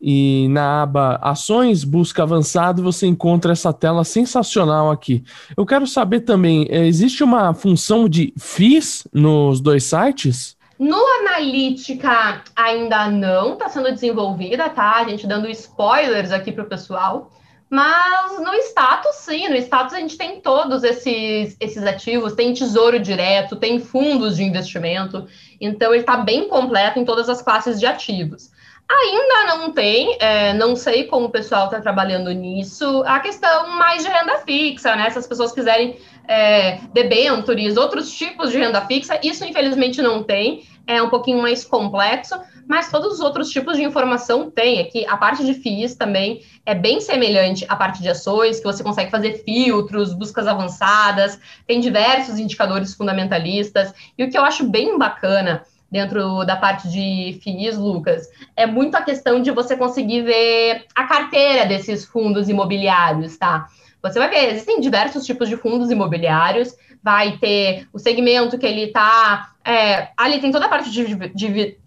e 0.00 0.46
na 0.50 0.82
aba 0.82 1.18
Ações, 1.22 1.84
Busca 1.84 2.22
Avançado, 2.22 2.82
você 2.82 3.06
encontra 3.06 3.52
essa 3.52 3.72
tela 3.72 4.04
sensacional 4.04 4.90
aqui. 4.90 5.24
Eu 5.56 5.66
quero 5.66 5.86
saber 5.86 6.20
também, 6.20 6.66
eh, 6.70 6.86
existe 6.86 7.24
uma 7.24 7.52
função 7.52 8.08
de 8.08 8.32
FIIs 8.38 9.06
nos 9.12 9.60
dois 9.60 9.84
sites? 9.84 10.56
No 10.78 10.96
Analítica 11.20 12.42
ainda 12.54 13.10
não 13.10 13.54
está 13.54 13.68
sendo 13.68 13.90
desenvolvida, 13.90 14.68
tá? 14.68 14.96
A 14.96 15.08
gente 15.08 15.26
dando 15.26 15.48
spoilers 15.48 16.30
aqui 16.30 16.52
para 16.52 16.62
o 16.62 16.68
pessoal. 16.68 17.32
Mas 17.70 18.40
no 18.40 18.54
status, 18.54 19.16
sim, 19.16 19.48
no 19.48 19.56
status 19.56 19.92
a 19.92 20.00
gente 20.00 20.16
tem 20.16 20.40
todos 20.40 20.82
esses, 20.84 21.54
esses 21.60 21.82
ativos, 21.82 22.32
tem 22.32 22.54
tesouro 22.54 22.98
direto, 22.98 23.56
tem 23.56 23.78
fundos 23.78 24.36
de 24.36 24.42
investimento, 24.42 25.26
então 25.60 25.92
ele 25.92 26.00
está 26.00 26.16
bem 26.16 26.48
completo 26.48 26.98
em 26.98 27.04
todas 27.04 27.28
as 27.28 27.42
classes 27.42 27.78
de 27.78 27.84
ativos. 27.84 28.50
Ainda 28.90 29.54
não 29.54 29.70
tem, 29.70 30.16
é, 30.18 30.54
não 30.54 30.74
sei 30.74 31.04
como 31.04 31.26
o 31.26 31.30
pessoal 31.30 31.66
está 31.66 31.78
trabalhando 31.78 32.32
nisso. 32.32 33.02
A 33.06 33.20
questão 33.20 33.68
mais 33.76 34.02
de 34.02 34.08
renda 34.08 34.38
fixa, 34.38 34.96
né? 34.96 35.10
Se 35.10 35.18
as 35.18 35.26
pessoas 35.26 35.52
quiserem 35.52 35.98
é, 36.26 36.78
debentures, 36.94 37.76
outros 37.76 38.10
tipos 38.10 38.50
de 38.50 38.58
renda 38.58 38.80
fixa, 38.86 39.20
isso 39.22 39.44
infelizmente 39.44 40.00
não 40.00 40.22
tem, 40.22 40.64
é 40.86 41.02
um 41.02 41.10
pouquinho 41.10 41.42
mais 41.42 41.64
complexo, 41.64 42.34
mas 42.66 42.90
todos 42.90 43.14
os 43.14 43.20
outros 43.20 43.50
tipos 43.50 43.76
de 43.76 43.82
informação 43.82 44.50
tem. 44.50 44.80
Aqui 44.80 45.06
a 45.06 45.18
parte 45.18 45.44
de 45.44 45.52
FIIs 45.52 45.94
também 45.94 46.42
é 46.64 46.74
bem 46.74 46.98
semelhante 46.98 47.66
à 47.68 47.76
parte 47.76 48.00
de 48.00 48.08
ações, 48.08 48.58
que 48.58 48.64
você 48.64 48.82
consegue 48.82 49.10
fazer 49.10 49.42
filtros, 49.44 50.14
buscas 50.14 50.46
avançadas, 50.46 51.38
tem 51.66 51.78
diversos 51.78 52.38
indicadores 52.38 52.94
fundamentalistas, 52.94 53.92
e 54.16 54.24
o 54.24 54.30
que 54.30 54.38
eu 54.38 54.44
acho 54.44 54.64
bem 54.64 54.96
bacana 54.98 55.62
dentro 55.90 56.44
da 56.44 56.56
parte 56.56 56.88
de 56.88 57.38
FIIs, 57.42 57.76
Lucas, 57.76 58.28
é 58.54 58.66
muito 58.66 58.94
a 58.94 59.02
questão 59.02 59.40
de 59.40 59.50
você 59.50 59.76
conseguir 59.76 60.22
ver 60.22 60.84
a 60.94 61.04
carteira 61.04 61.66
desses 61.66 62.04
fundos 62.04 62.48
imobiliários, 62.48 63.36
tá? 63.36 63.66
Você 64.02 64.18
vai 64.18 64.28
ver, 64.28 64.52
existem 64.52 64.80
diversos 64.80 65.24
tipos 65.24 65.48
de 65.48 65.56
fundos 65.56 65.90
imobiliários, 65.90 66.74
vai 67.02 67.38
ter 67.38 67.88
o 67.92 67.98
segmento 67.98 68.58
que 68.58 68.66
ele 68.66 68.84
está. 68.84 69.52
É, 69.64 70.08
ali 70.16 70.40
tem 70.40 70.52
toda 70.52 70.66
a 70.66 70.68
parte 70.68 70.90
de, 70.90 71.14
de, 71.34 71.78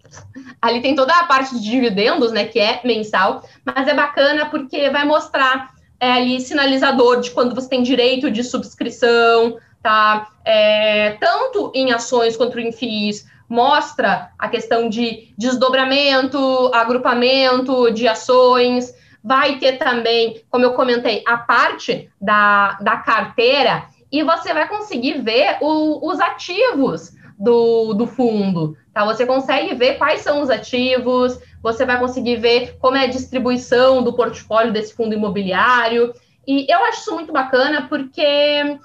ali 0.60 0.80
tem 0.80 0.94
toda 0.94 1.14
a 1.14 1.24
parte 1.24 1.54
de 1.58 1.70
dividendos, 1.70 2.32
né? 2.32 2.44
Que 2.44 2.58
é 2.58 2.80
mensal, 2.84 3.42
mas 3.64 3.88
é 3.88 3.94
bacana 3.94 4.46
porque 4.46 4.90
vai 4.90 5.04
mostrar 5.04 5.70
é, 5.98 6.12
ali 6.12 6.40
sinalizador 6.40 7.20
de 7.20 7.30
quando 7.30 7.54
você 7.54 7.68
tem 7.68 7.82
direito 7.82 8.30
de 8.30 8.42
subscrição, 8.42 9.56
tá? 9.82 10.28
É, 10.44 11.12
tanto 11.20 11.72
em 11.74 11.92
ações 11.92 12.36
quanto 12.36 12.58
em 12.58 12.72
FIIs, 12.72 13.26
mostra 13.52 14.30
a 14.38 14.48
questão 14.48 14.88
de 14.88 15.34
desdobramento, 15.36 16.70
agrupamento 16.72 17.92
de 17.92 18.08
ações. 18.08 18.94
Vai 19.22 19.58
ter 19.58 19.72
também, 19.76 20.42
como 20.48 20.64
eu 20.64 20.72
comentei, 20.72 21.22
a 21.26 21.36
parte 21.36 22.10
da, 22.18 22.78
da 22.80 22.96
carteira 22.96 23.84
e 24.10 24.22
você 24.22 24.54
vai 24.54 24.66
conseguir 24.66 25.20
ver 25.20 25.58
o, 25.60 26.10
os 26.10 26.18
ativos 26.18 27.12
do, 27.38 27.92
do 27.92 28.06
fundo. 28.06 28.74
Tá? 28.92 29.04
Você 29.04 29.26
consegue 29.26 29.74
ver 29.74 29.98
quais 29.98 30.22
são 30.22 30.40
os 30.40 30.48
ativos, 30.48 31.38
você 31.62 31.84
vai 31.84 31.98
conseguir 31.98 32.36
ver 32.36 32.78
como 32.80 32.96
é 32.96 33.04
a 33.04 33.10
distribuição 33.10 34.02
do 34.02 34.14
portfólio 34.14 34.72
desse 34.72 34.94
fundo 34.94 35.14
imobiliário. 35.14 36.14
E 36.48 36.66
eu 36.72 36.82
acho 36.86 37.02
isso 37.02 37.14
muito 37.14 37.32
bacana 37.34 37.86
porque 37.86 38.78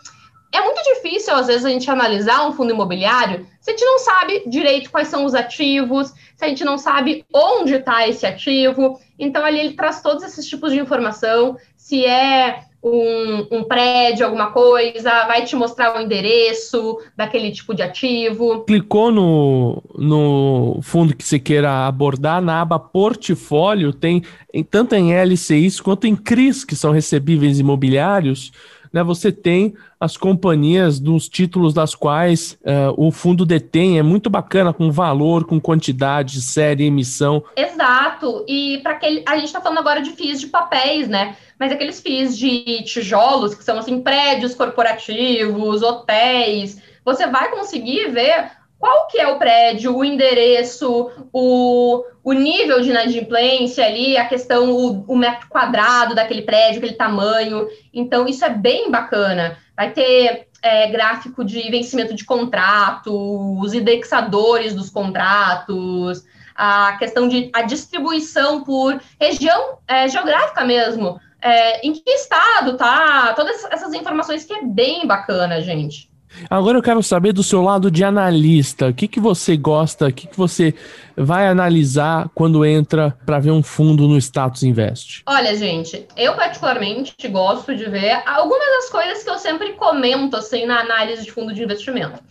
é 0.54 0.62
muito 0.62 0.82
difícil, 0.84 1.34
às 1.34 1.48
vezes, 1.48 1.66
a 1.66 1.70
gente 1.70 1.90
analisar 1.90 2.48
um 2.48 2.54
fundo 2.54 2.72
imobiliário 2.72 3.46
se 3.60 3.72
a 3.72 3.74
gente 3.74 3.86
não 3.86 4.00
sabe 4.00 4.44
direito 4.48 4.90
quais 4.90 5.10
são 5.10 5.26
os 5.26 5.36
ativos, 5.36 6.14
se 6.36 6.46
a 6.46 6.48
gente 6.48 6.64
não 6.64 6.78
sabe 6.78 7.26
onde 7.34 7.74
está 7.74 8.08
esse 8.08 8.26
ativo. 8.26 8.98
Então, 9.20 9.44
ali 9.44 9.60
ele 9.60 9.74
traz 9.74 10.02
todos 10.02 10.24
esses 10.24 10.48
tipos 10.48 10.72
de 10.72 10.80
informação, 10.80 11.58
se 11.76 12.06
é 12.06 12.62
um, 12.82 13.48
um, 13.52 13.64
prédio, 13.64 14.26
alguma 14.26 14.52
coisa, 14.52 15.26
vai 15.26 15.44
te 15.44 15.56
mostrar 15.56 15.98
o 15.98 16.02
endereço 16.02 16.98
daquele 17.18 17.52
tipo 17.52 17.76
de 17.76 17.82
ativo. 17.82 18.64
Clicou 18.64 19.12
no, 19.12 19.84
no 19.98 20.80
fundo 20.82 21.16
que 21.16 21.26
você 21.26 21.40
queira 21.40 21.88
abordar, 21.88 22.42
na 22.42 22.62
aba 22.62 22.80
portfólio, 22.80 23.92
tem 23.92 24.24
tanto 24.70 24.96
em 24.96 25.14
LCIs 25.14 25.82
quanto 25.82 26.08
em 26.08 26.16
CRIs, 26.16 26.64
que 26.64 26.76
são 26.76 26.92
recebíveis 26.92 27.60
imobiliários 27.60 28.52
né, 28.92 29.04
você 29.04 29.32
tem 29.32 29.74
as 30.00 30.16
companhias 30.16 31.00
dos 31.00 31.28
títulos 31.28 31.74
das 31.74 31.96
quais 31.96 32.58
uh, 32.62 32.94
o 32.96 33.12
fundo 33.12 33.46
detém, 33.46 33.98
é 33.98 34.04
muito 34.04 34.30
bacana 34.30 34.72
com 34.74 34.92
valor, 34.92 35.46
com 35.46 35.60
quantidade, 35.60 36.42
série, 36.42 36.86
emissão. 36.86 37.44
Exato, 37.56 38.46
e 38.48 38.80
para 38.84 38.94
aquele, 38.94 39.24
a 39.28 39.36
gente 39.36 39.48
está 39.48 39.62
falando 39.62 39.80
agora 39.80 40.02
de 40.02 40.12
FIIs 40.12 40.40
de 40.40 40.48
papéis, 40.48 41.08
né? 41.08 41.36
Mas 41.60 41.72
aqueles 41.72 42.00
FIIs 42.00 42.38
de 42.38 42.84
tijolos, 42.84 43.56
que 43.56 43.64
são 43.64 43.80
assim, 43.80 44.02
prédios 44.02 44.54
corporativos, 44.54 45.82
hotéis, 45.82 46.80
você 47.04 47.26
vai 47.26 47.50
conseguir 47.50 48.12
ver 48.12 48.57
qual 48.80 49.08
que 49.08 49.20
é 49.20 49.28
o 49.28 49.40
prédio, 49.40 49.96
o 49.96 50.06
endereço, 50.06 51.10
o, 51.34 52.04
o 52.24 52.34
nível 52.34 52.82
de 52.82 52.90
inadimplência 52.90 53.86
ali, 53.86 54.18
a 54.18 54.28
questão, 54.28 54.72
o, 54.72 55.04
o, 55.08 55.18
metro 55.18 55.48
quadrado 55.50 56.14
daquele 56.14 56.44
prédio, 56.44 56.78
aquele 56.78 56.94
tamanho. 56.94 57.68
Então, 57.94 58.28
isso 58.28 58.46
é 58.46 58.50
bem 58.50 58.92
bacana. 58.92 59.58
Vai 59.76 59.92
ter 59.92 60.48
é, 60.62 60.88
gráfico 60.88 61.44
de 61.44 61.62
vencimento 61.72 62.14
de 62.14 62.26
contrato, 62.26 63.60
os 63.60 63.74
indexadores 63.74 64.76
dos 64.76 64.90
contratos, 64.90 66.24
a 66.56 66.98
questão 66.98 67.28
de 67.28 67.50
a 67.54 67.64
distribuição 67.64 68.64
por 68.64 69.00
região 69.20 69.80
é, 69.88 70.08
geográfica 70.08 70.64
mesmo. 70.64 71.20
É, 71.42 71.86
em 71.86 71.94
que 71.94 72.10
estado 72.10 72.78
tá? 72.78 73.34
Todas 73.36 73.64
essas 73.66 73.94
informações 73.94 74.44
que 74.44 74.54
é 74.54 74.64
bem 74.64 75.06
bacana, 75.06 75.62
gente. 75.62 76.10
Agora 76.50 76.78
eu 76.78 76.82
quero 76.82 77.02
saber 77.02 77.34
do 77.34 77.44
seu 77.44 77.62
lado 77.62 77.90
de 77.90 78.04
analista. 78.04 78.88
O 78.88 78.94
que, 78.94 79.08
que 79.08 79.20
você 79.20 79.58
gosta, 79.58 80.08
o 80.08 80.14
que, 80.14 80.28
que 80.28 80.38
você 80.38 80.74
vai 81.16 81.48
analisar 81.48 82.30
quando 82.34 82.66
entra 82.66 83.18
para 83.26 83.40
ver 83.40 83.52
um 83.52 83.64
fundo 83.64 84.08
no 84.08 84.18
Status 84.18 84.64
Invest? 84.64 85.24
Olha, 85.26 85.56
gente, 85.56 86.06
eu 86.16 86.36
particularmente 86.36 87.16
gosto 87.28 87.76
de 87.76 87.86
ver 87.86 88.22
algumas 88.26 88.68
das 88.68 88.90
coisas 88.90 89.24
que 89.24 89.30
eu 89.30 89.38
sempre 89.38 89.74
comento 89.74 90.38
assim 90.38 90.66
na 90.66 90.80
análise 90.80 91.24
de 91.24 91.32
fundo 91.32 91.54
de 91.54 91.64
investimento. 91.64 92.22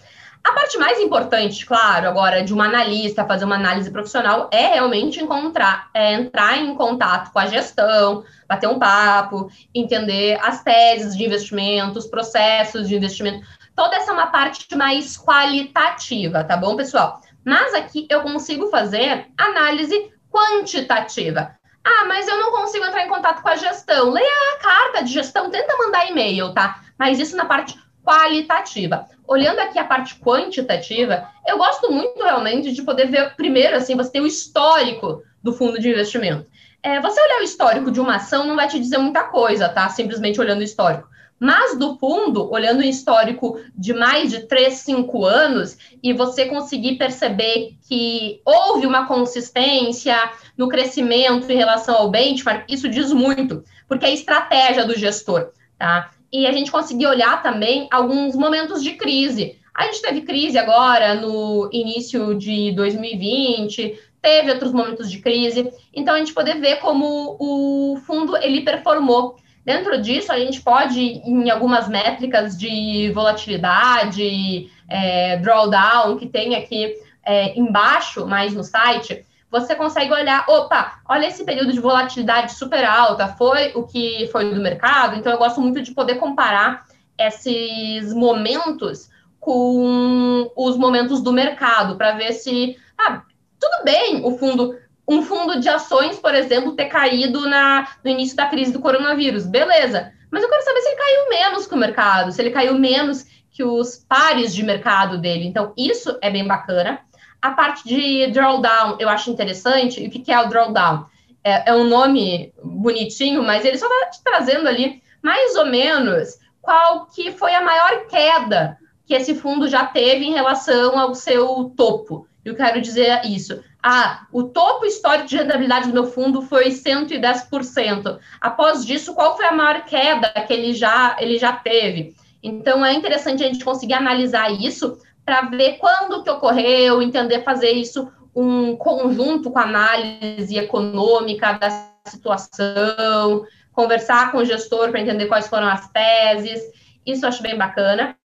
A 0.47 0.53
parte 0.53 0.79
mais 0.79 1.01
importante, 1.01 1.67
claro, 1.67 2.07
agora 2.07 2.41
de 2.45 2.55
uma 2.55 2.67
analista 2.67 3.25
fazer 3.25 3.45
uma 3.45 3.57
análise 3.57 3.91
profissional 3.91 4.49
é 4.53 4.75
realmente 4.75 5.21
encontrar, 5.21 5.91
é 5.93 6.13
entrar 6.13 6.57
em 6.59 6.73
contato 6.77 7.33
com 7.33 7.39
a 7.41 7.47
gestão, 7.47 8.23
bater 8.49 8.69
um 8.69 8.79
papo, 8.79 9.51
entender 9.75 10.39
as 10.41 10.63
teses 10.63 11.17
de 11.17 11.25
investimento, 11.25 11.99
os 11.99 12.07
processos 12.07 12.89
de 12.89 12.95
investimento 12.95 13.45
toda 13.77 13.95
essa 13.97 14.11
é 14.11 14.15
uma 14.15 14.29
parte 14.29 14.75
mais 14.75 15.17
qualitativa, 15.19 16.43
tá 16.43 16.57
bom, 16.57 16.75
pessoal? 16.75 17.21
Mas 17.45 17.75
aqui 17.75 18.07
eu 18.11 18.23
consigo 18.23 18.69
fazer 18.69 19.27
análise 19.39 20.11
quantitativa. 20.33 21.55
Ah, 21.85 22.05
mas 22.07 22.27
eu 22.27 22.37
não 22.41 22.51
consigo 22.51 22.85
entrar 22.85 23.05
em 23.05 23.09
contato 23.09 23.43
com 23.43 23.49
a 23.49 23.55
gestão. 23.55 24.11
Leia 24.11 24.55
a 24.55 24.59
carta 24.61 25.05
de 25.05 25.13
gestão, 25.13 25.51
tenta 25.51 25.77
mandar 25.77 26.11
e-mail, 26.11 26.53
tá? 26.53 26.81
Mas 26.99 27.21
isso 27.21 27.37
na 27.37 27.45
parte 27.45 27.79
qualitativa. 28.05 29.07
Olhando 29.29 29.61
aqui 29.61 29.79
a 29.79 29.85
parte 29.85 30.17
quantitativa, 30.17 31.29
eu 31.47 31.59
gosto 31.59 31.93
muito 31.93 32.23
realmente 32.23 32.73
de 32.73 32.83
poder 32.83 33.07
ver, 33.07 33.37
primeiro, 33.37 33.77
assim, 33.77 33.97
você 33.97 34.11
tem 34.11 34.21
o 34.21 34.27
histórico 34.27 35.23
do 35.43 35.53
fundo 35.53 35.79
de 35.79 35.89
investimento. 35.89 36.47
É, 36.83 37.01
você 37.01 37.21
olhar 37.21 37.41
o 37.41 37.45
histórico 37.45 37.91
de 37.91 38.01
uma 38.01 38.17
ação 38.17 38.47
não 38.47 38.57
vai 38.57 38.69
te 38.69 38.79
dizer 38.79 38.99
muita 38.99 39.25
coisa, 39.25 39.69
tá? 39.69 39.89
Simplesmente 39.89 40.41
olhando 40.41 40.61
o 40.61 40.65
histórico. 40.65 41.09
Mas 41.39 41.79
do 41.79 41.97
fundo, 41.99 42.51
olhando 42.51 42.81
o 42.81 42.85
histórico 42.85 43.61
de 43.77 43.93
mais 43.93 44.31
de 44.31 44.47
3, 44.47 44.73
5 44.73 45.25
anos, 45.25 45.77
e 46.03 46.13
você 46.13 46.47
conseguir 46.47 46.97
perceber 46.97 47.77
que 47.87 48.41
houve 48.45 48.87
uma 48.87 49.07
consistência 49.07 50.17
no 50.57 50.69
crescimento 50.69 51.51
em 51.51 51.57
relação 51.57 51.95
ao 51.95 52.11
benchmark, 52.11 52.65
isso 52.69 52.89
diz 52.89 53.13
muito, 53.13 53.63
porque 53.87 54.07
é 54.07 54.09
a 54.09 54.15
estratégia 54.15 54.87
do 54.87 54.99
gestor, 54.99 55.51
tá? 55.79 56.11
E 56.33 56.47
a 56.47 56.53
gente 56.53 56.71
conseguir 56.71 57.07
olhar 57.07 57.43
também 57.43 57.87
alguns 57.91 58.35
momentos 58.35 58.83
de 58.83 58.93
crise. 58.93 59.59
A 59.75 59.85
gente 59.85 60.01
teve 60.01 60.23
crise 60.23 60.57
agora 60.57 61.15
no 61.15 61.69
início 61.71 62.35
de 62.35 62.73
2020, 62.73 64.01
teve 64.23 64.51
outros 64.51 64.73
momentos 64.73 65.11
de 65.11 65.19
crise, 65.19 65.71
então 65.95 66.15
a 66.15 66.19
gente 66.19 66.33
poder 66.33 66.59
ver 66.59 66.77
como 66.77 67.37
o 67.39 67.97
fundo 68.07 68.37
ele 68.39 68.63
performou 68.63 69.37
Dentro 69.67 70.01
disso, 70.01 70.31
a 70.31 70.39
gente 70.39 70.63
pode, 70.63 71.01
em 71.01 71.51
algumas 71.51 71.89
métricas 71.89 72.57
de 72.57 73.11
volatilidade, 73.13 74.71
é, 74.89 75.39
drawdown, 75.39 76.17
que 76.17 76.29
tem 76.29 76.55
aqui 76.55 76.95
é, 77.25 77.59
embaixo, 77.59 78.25
mais 78.29 78.55
no 78.55 78.63
site, 78.63 79.27
você 79.51 79.75
consegue 79.75 80.13
olhar, 80.13 80.45
opa, 80.49 81.01
olha 81.09 81.27
esse 81.27 81.45
período 81.45 81.73
de 81.73 81.81
volatilidade 81.81 82.53
super 82.53 82.85
alta, 82.85 83.27
foi 83.27 83.73
o 83.75 83.83
que 83.83 84.29
foi 84.31 84.55
do 84.55 84.61
mercado, 84.61 85.17
então 85.17 85.33
eu 85.33 85.39
gosto 85.39 85.61
muito 85.61 85.83
de 85.83 85.91
poder 85.91 86.15
comparar 86.15 86.85
esses 87.19 88.15
momentos 88.15 89.11
com 89.41 90.49
os 90.55 90.77
momentos 90.77 91.21
do 91.21 91.33
mercado, 91.33 91.97
para 91.97 92.13
ver 92.13 92.35
se, 92.35 92.77
ah, 92.97 93.23
tudo 93.59 93.85
bem 93.85 94.25
o 94.25 94.39
fundo 94.39 94.77
um 95.09 95.23
fundo 95.23 95.61
de 95.61 95.69
ações, 95.69 96.19
por 96.19 96.35
exemplo, 96.35 96.75
ter 96.75 96.87
caído 96.87 97.49
na, 97.49 97.89
no 98.03 98.11
início 98.11 98.37
da 98.37 98.47
crise 98.47 98.73
do 98.73 98.81
coronavírus. 98.81 99.47
Beleza. 99.47 100.13
Mas 100.31 100.43
eu 100.43 100.49
quero 100.49 100.65
saber 100.65 100.81
se 100.81 100.89
ele 100.89 100.97
caiu 100.97 101.29
menos 101.29 101.67
que 101.67 101.75
o 101.75 101.79
mercado, 101.79 102.33
se 102.33 102.43
ele 102.43 102.51
caiu 102.51 102.75
menos 102.79 103.25
que 103.51 103.65
os 103.65 103.97
pares 103.97 104.55
de 104.55 104.63
mercado 104.63 105.19
dele. 105.19 105.47
Então, 105.47 105.73
isso 105.77 106.19
é 106.21 106.31
bem 106.31 106.47
bacana. 106.47 107.01
A 107.41 107.53
parte 107.53 107.87
de 107.87 108.27
drawdown 108.33 108.97
eu 108.99 109.09
acho 109.09 109.31
interessante. 109.31 110.03
E 110.03 110.09
o 110.09 110.11
que 110.11 110.33
é 110.33 110.41
o 110.41 110.49
drawdown? 110.49 111.07
É, 111.45 111.71
é 111.71 111.75
um 111.75 111.85
nome 111.85 112.53
bonitinho, 112.63 113.43
mas 113.43 113.65
ele 113.65 113.79
só 113.79 113.87
está 113.87 114.11
te 114.11 114.25
trazendo 114.25 114.69
ali 114.69 115.01
mais 115.23 115.55
ou 115.57 115.67
menos 115.67 116.39
qual 116.61 117.07
que 117.07 117.31
foi 117.31 117.55
a 117.55 117.63
maior 117.63 118.07
queda 118.09 118.77
que 119.07 119.15
esse 119.15 119.37
fundo 119.37 119.69
já 119.69 119.87
teve 119.87 120.25
em 120.25 120.33
relação 120.33 120.99
ao 120.99 121.15
seu 121.15 121.73
topo. 121.77 122.27
Eu 122.45 122.57
quero 122.57 122.81
dizer 122.81 123.25
isso. 123.25 123.63
Ah, 123.89 124.27
o 124.33 124.43
topo 124.43 124.85
histórico 124.85 125.29
de 125.29 125.37
rentabilidade 125.37 125.87
do 125.87 125.95
meu 125.95 126.07
fundo 126.07 126.43
foi 126.43 126.71
110%. 126.71 128.19
Após 128.41 128.85
disso, 128.85 129.15
qual 129.15 129.37
foi 129.37 129.47
a 129.47 129.53
maior 129.53 129.85
queda 129.85 130.29
que 130.45 130.53
ele 130.53 130.75
já, 130.75 131.17
ele 131.21 131.39
já 131.39 131.53
teve? 131.53 132.17
Então, 132.43 132.85
é 132.85 132.93
interessante 132.93 133.45
a 133.45 133.47
gente 133.47 133.65
conseguir 133.65 133.95
analisar 133.95 134.51
isso 134.51 134.99
para 135.25 135.43
ver 135.43 135.75
quando 135.75 136.25
que 136.25 136.31
ocorreu, 136.31 137.01
entender 137.01 137.45
fazer 137.45 137.71
isso 137.71 138.11
um 138.35 138.75
conjunto 138.75 139.53
com 139.53 139.59
a 139.61 139.63
análise 139.63 140.59
econômica 140.59 141.53
da 141.53 141.89
situação, 142.07 143.47
conversar 143.73 144.33
com 144.33 144.39
o 144.39 144.45
gestor 144.45 144.91
para 144.91 145.01
entender 145.01 145.27
quais 145.27 145.47
foram 145.47 145.69
as 145.69 145.89
teses. 145.93 146.61
Isso 147.07 147.25
eu 147.25 147.29
acho 147.29 147.41
bem 147.41 147.57
bacana. 147.57 148.17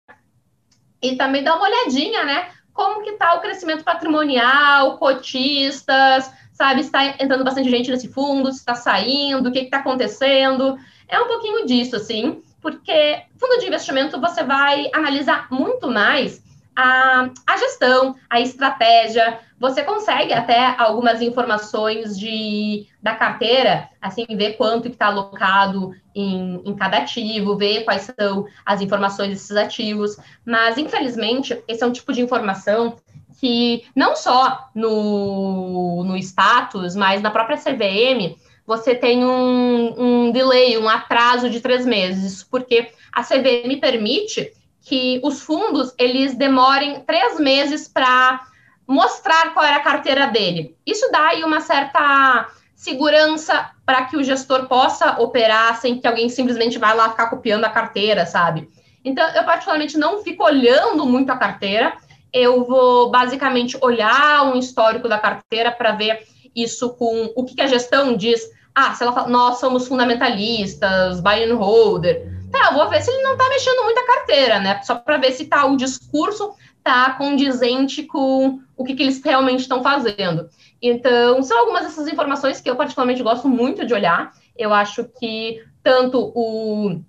E 0.99 1.15
também 1.15 1.43
dar 1.43 1.55
uma 1.55 1.67
olhadinha, 1.67 2.23
né? 2.23 2.49
Como 2.73 3.03
que 3.03 3.11
está 3.11 3.35
o 3.35 3.41
crescimento 3.41 3.83
patrimonial, 3.83 4.97
cotistas, 4.97 6.31
sabe, 6.53 6.81
está 6.81 7.05
entrando 7.05 7.43
bastante 7.43 7.69
gente 7.69 7.89
nesse 7.89 8.07
fundo, 8.07 8.49
está 8.49 8.75
saindo, 8.75 9.49
o 9.49 9.51
que 9.51 9.59
está 9.59 9.77
acontecendo. 9.77 10.77
É 11.07 11.19
um 11.19 11.27
pouquinho 11.27 11.65
disso, 11.65 11.95
assim, 11.95 12.41
porque 12.61 13.23
fundo 13.39 13.59
de 13.59 13.67
investimento 13.67 14.19
você 14.19 14.43
vai 14.43 14.89
analisar 14.93 15.47
muito 15.51 15.89
mais 15.89 16.41
a, 16.75 17.29
a 17.47 17.57
gestão, 17.57 18.15
a 18.29 18.39
estratégia. 18.39 19.39
Você 19.59 19.83
consegue 19.83 20.33
até 20.33 20.75
algumas 20.77 21.21
informações 21.21 22.17
de, 22.17 22.87
da 23.01 23.15
carteira, 23.15 23.89
assim, 24.01 24.25
ver 24.29 24.53
quanto 24.53 24.87
está 24.87 25.07
alocado 25.07 25.93
em, 26.15 26.61
em 26.65 26.75
cada 26.75 26.97
ativo, 26.97 27.57
ver 27.57 27.83
quais 27.83 28.11
são 28.19 28.45
as 28.65 28.81
informações 28.81 29.29
desses 29.29 29.55
ativos. 29.55 30.17
Mas, 30.45 30.77
infelizmente, 30.77 31.61
esse 31.67 31.83
é 31.83 31.87
um 31.87 31.91
tipo 31.91 32.11
de 32.11 32.21
informação 32.21 32.95
que 33.39 33.83
não 33.95 34.15
só 34.15 34.69
no, 34.73 36.03
no 36.03 36.17
status, 36.17 36.95
mas 36.95 37.21
na 37.21 37.31
própria 37.31 37.57
CVM, 37.57 38.35
você 38.65 38.95
tem 38.95 39.25
um, 39.25 40.27
um 40.27 40.31
delay, 40.31 40.77
um 40.77 40.87
atraso 40.87 41.49
de 41.49 41.59
três 41.59 41.85
meses, 41.85 42.43
porque 42.43 42.91
a 43.11 43.23
CVM 43.23 43.79
permite 43.79 44.53
que 44.81 45.21
os 45.23 45.41
fundos 45.41 45.93
eles 45.97 46.35
demorem 46.35 47.01
três 47.01 47.39
meses 47.39 47.87
para 47.87 48.41
mostrar 48.87 49.53
qual 49.53 49.65
era 49.65 49.77
a 49.77 49.83
carteira 49.83 50.27
dele. 50.27 50.75
Isso 50.85 51.09
dá 51.11 51.29
aí 51.29 51.43
uma 51.43 51.61
certa 51.61 52.47
segurança 52.75 53.69
para 53.85 54.05
que 54.05 54.17
o 54.17 54.23
gestor 54.23 54.67
possa 54.67 55.21
operar 55.21 55.79
sem 55.79 55.99
que 55.99 56.07
alguém 56.07 56.29
simplesmente 56.29 56.79
vá 56.79 56.93
lá 56.93 57.09
ficar 57.09 57.29
copiando 57.29 57.63
a 57.63 57.69
carteira, 57.69 58.25
sabe? 58.25 58.67
Então, 59.05 59.27
eu 59.29 59.43
particularmente 59.43 59.97
não 59.97 60.23
fico 60.23 60.43
olhando 60.43 61.05
muito 61.05 61.31
a 61.31 61.37
carteira, 61.37 61.93
eu 62.33 62.65
vou 62.65 63.09
basicamente 63.11 63.77
olhar 63.81 64.43
um 64.45 64.57
histórico 64.57 65.07
da 65.07 65.19
carteira 65.19 65.71
para 65.71 65.91
ver 65.91 66.19
isso 66.55 66.91
com 66.95 67.31
o 67.35 67.43
que, 67.43 67.55
que, 67.55 67.61
a 67.61 67.67
gestão 67.67 68.15
diz. 68.15 68.41
Ah, 68.73 68.93
se 68.93 69.03
ela 69.03 69.11
fala, 69.11 69.27
nós 69.27 69.59
somos 69.59 69.87
fundamentalistas, 69.87 71.19
buy 71.19 71.43
and 71.43 71.55
holder. 71.55 72.40
Tá, 72.51 72.71
vou 72.71 72.89
ver 72.89 73.01
se 73.01 73.09
ele 73.09 73.23
não 73.23 73.33
está 73.33 73.47
mexendo 73.49 73.83
muito 73.83 73.97
a 73.97 74.05
carteira, 74.05 74.59
né? 74.59 74.81
Só 74.83 74.95
para 74.95 75.17
ver 75.17 75.31
se 75.31 75.45
tá, 75.45 75.65
o 75.65 75.77
discurso 75.77 76.53
está 76.77 77.11
condizente 77.13 78.03
com 78.03 78.59
o 78.75 78.83
que, 78.83 78.95
que 78.95 79.03
eles 79.03 79.21
realmente 79.23 79.61
estão 79.61 79.81
fazendo. 79.81 80.49
Então, 80.81 81.41
são 81.43 81.59
algumas 81.59 81.83
dessas 81.83 82.07
informações 82.07 82.59
que 82.59 82.69
eu 82.69 82.75
particularmente 82.75 83.23
gosto 83.23 83.47
muito 83.47 83.85
de 83.85 83.93
olhar. 83.93 84.33
Eu 84.57 84.73
acho 84.73 85.05
que 85.19 85.63
tanto 85.83 86.31
o, 86.35 86.99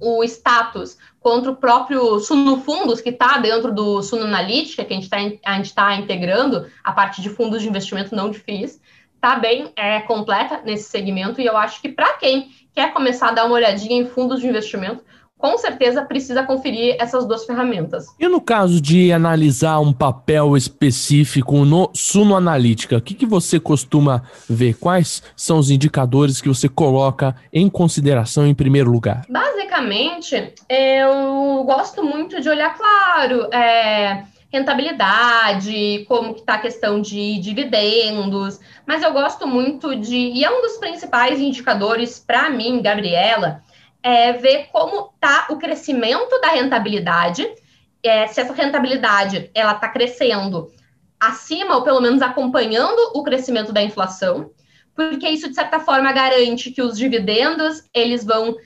o 0.00 0.24
status 0.24 0.96
quanto 1.20 1.50
o 1.50 1.56
próprio 1.56 2.20
Suno 2.20 2.60
Fundos, 2.60 3.00
que 3.00 3.10
está 3.10 3.38
dentro 3.38 3.74
do 3.74 4.02
Suno 4.02 4.24
Analítica, 4.24 4.84
que 4.84 4.92
a 4.92 4.96
gente 4.96 5.04
está 5.04 5.82
tá 5.82 5.96
integrando 5.96 6.70
a 6.84 6.92
parte 6.92 7.20
de 7.20 7.28
fundos 7.28 7.62
de 7.62 7.68
investimento 7.68 8.14
não 8.14 8.30
de 8.30 8.38
FIIs, 8.38 8.80
está 9.14 9.36
bem 9.36 9.72
é, 9.74 10.00
completa 10.02 10.62
nesse 10.64 10.88
segmento. 10.88 11.40
E 11.40 11.46
eu 11.46 11.56
acho 11.56 11.82
que 11.82 11.88
para 11.88 12.14
quem 12.14 12.50
quer 12.76 12.92
começar 12.92 13.30
a 13.30 13.32
dar 13.32 13.46
uma 13.46 13.54
olhadinha 13.54 13.98
em 13.98 14.06
fundos 14.06 14.38
de 14.40 14.46
investimento, 14.46 15.02
com 15.38 15.56
certeza 15.58 16.02
precisa 16.02 16.42
conferir 16.42 16.96
essas 16.98 17.26
duas 17.26 17.44
ferramentas. 17.44 18.06
E 18.18 18.28
no 18.28 18.40
caso 18.40 18.80
de 18.80 19.12
analisar 19.12 19.80
um 19.80 19.92
papel 19.92 20.56
específico 20.56 21.64
no 21.64 21.90
Suno 21.94 22.36
Analítica, 22.36 22.96
o 22.96 23.00
que, 23.00 23.14
que 23.14 23.26
você 23.26 23.58
costuma 23.58 24.22
ver? 24.48 24.74
Quais 24.74 25.22
são 25.34 25.58
os 25.58 25.70
indicadores 25.70 26.40
que 26.40 26.48
você 26.48 26.68
coloca 26.68 27.34
em 27.52 27.68
consideração 27.68 28.46
em 28.46 28.54
primeiro 28.54 28.90
lugar? 28.90 29.24
Basicamente, 29.28 30.54
eu 30.68 31.64
gosto 31.64 32.02
muito 32.02 32.40
de 32.40 32.48
olhar, 32.48 32.76
claro, 32.76 33.48
é, 33.52 34.22
rentabilidade, 34.52 36.04
como 36.08 36.34
que 36.34 36.40
está 36.40 36.54
a 36.54 36.58
questão 36.58 37.00
de 37.00 37.38
dividendos, 37.40 38.60
mas 38.86 39.02
eu 39.02 39.12
gosto 39.12 39.46
muito 39.46 39.96
de, 39.96 40.16
e 40.16 40.44
é 40.44 40.50
um 40.50 40.62
dos 40.62 40.76
principais 40.78 41.40
indicadores 41.40 42.18
para 42.18 42.48
mim, 42.48 42.80
Gabriela, 42.80 43.62
é, 44.02 44.32
ver 44.34 44.68
como 44.70 45.12
está 45.14 45.48
o 45.50 45.56
crescimento 45.56 46.40
da 46.40 46.48
rentabilidade, 46.48 47.46
é, 48.02 48.26
se 48.28 48.40
essa 48.40 48.52
rentabilidade 48.52 49.50
ela 49.52 49.72
está 49.72 49.88
crescendo 49.88 50.70
acima 51.18 51.76
ou 51.76 51.82
pelo 51.82 52.00
menos 52.00 52.22
acompanhando 52.22 53.12
o 53.14 53.22
crescimento 53.22 53.72
da 53.72 53.82
inflação, 53.82 54.50
porque 54.94 55.28
isso 55.28 55.48
de 55.48 55.54
certa 55.54 55.80
forma 55.80 56.12
garante 56.12 56.70
que 56.70 56.80
os 56.80 56.96
dividendos 56.96 57.82
eles 57.92 58.24
vão 58.24 58.56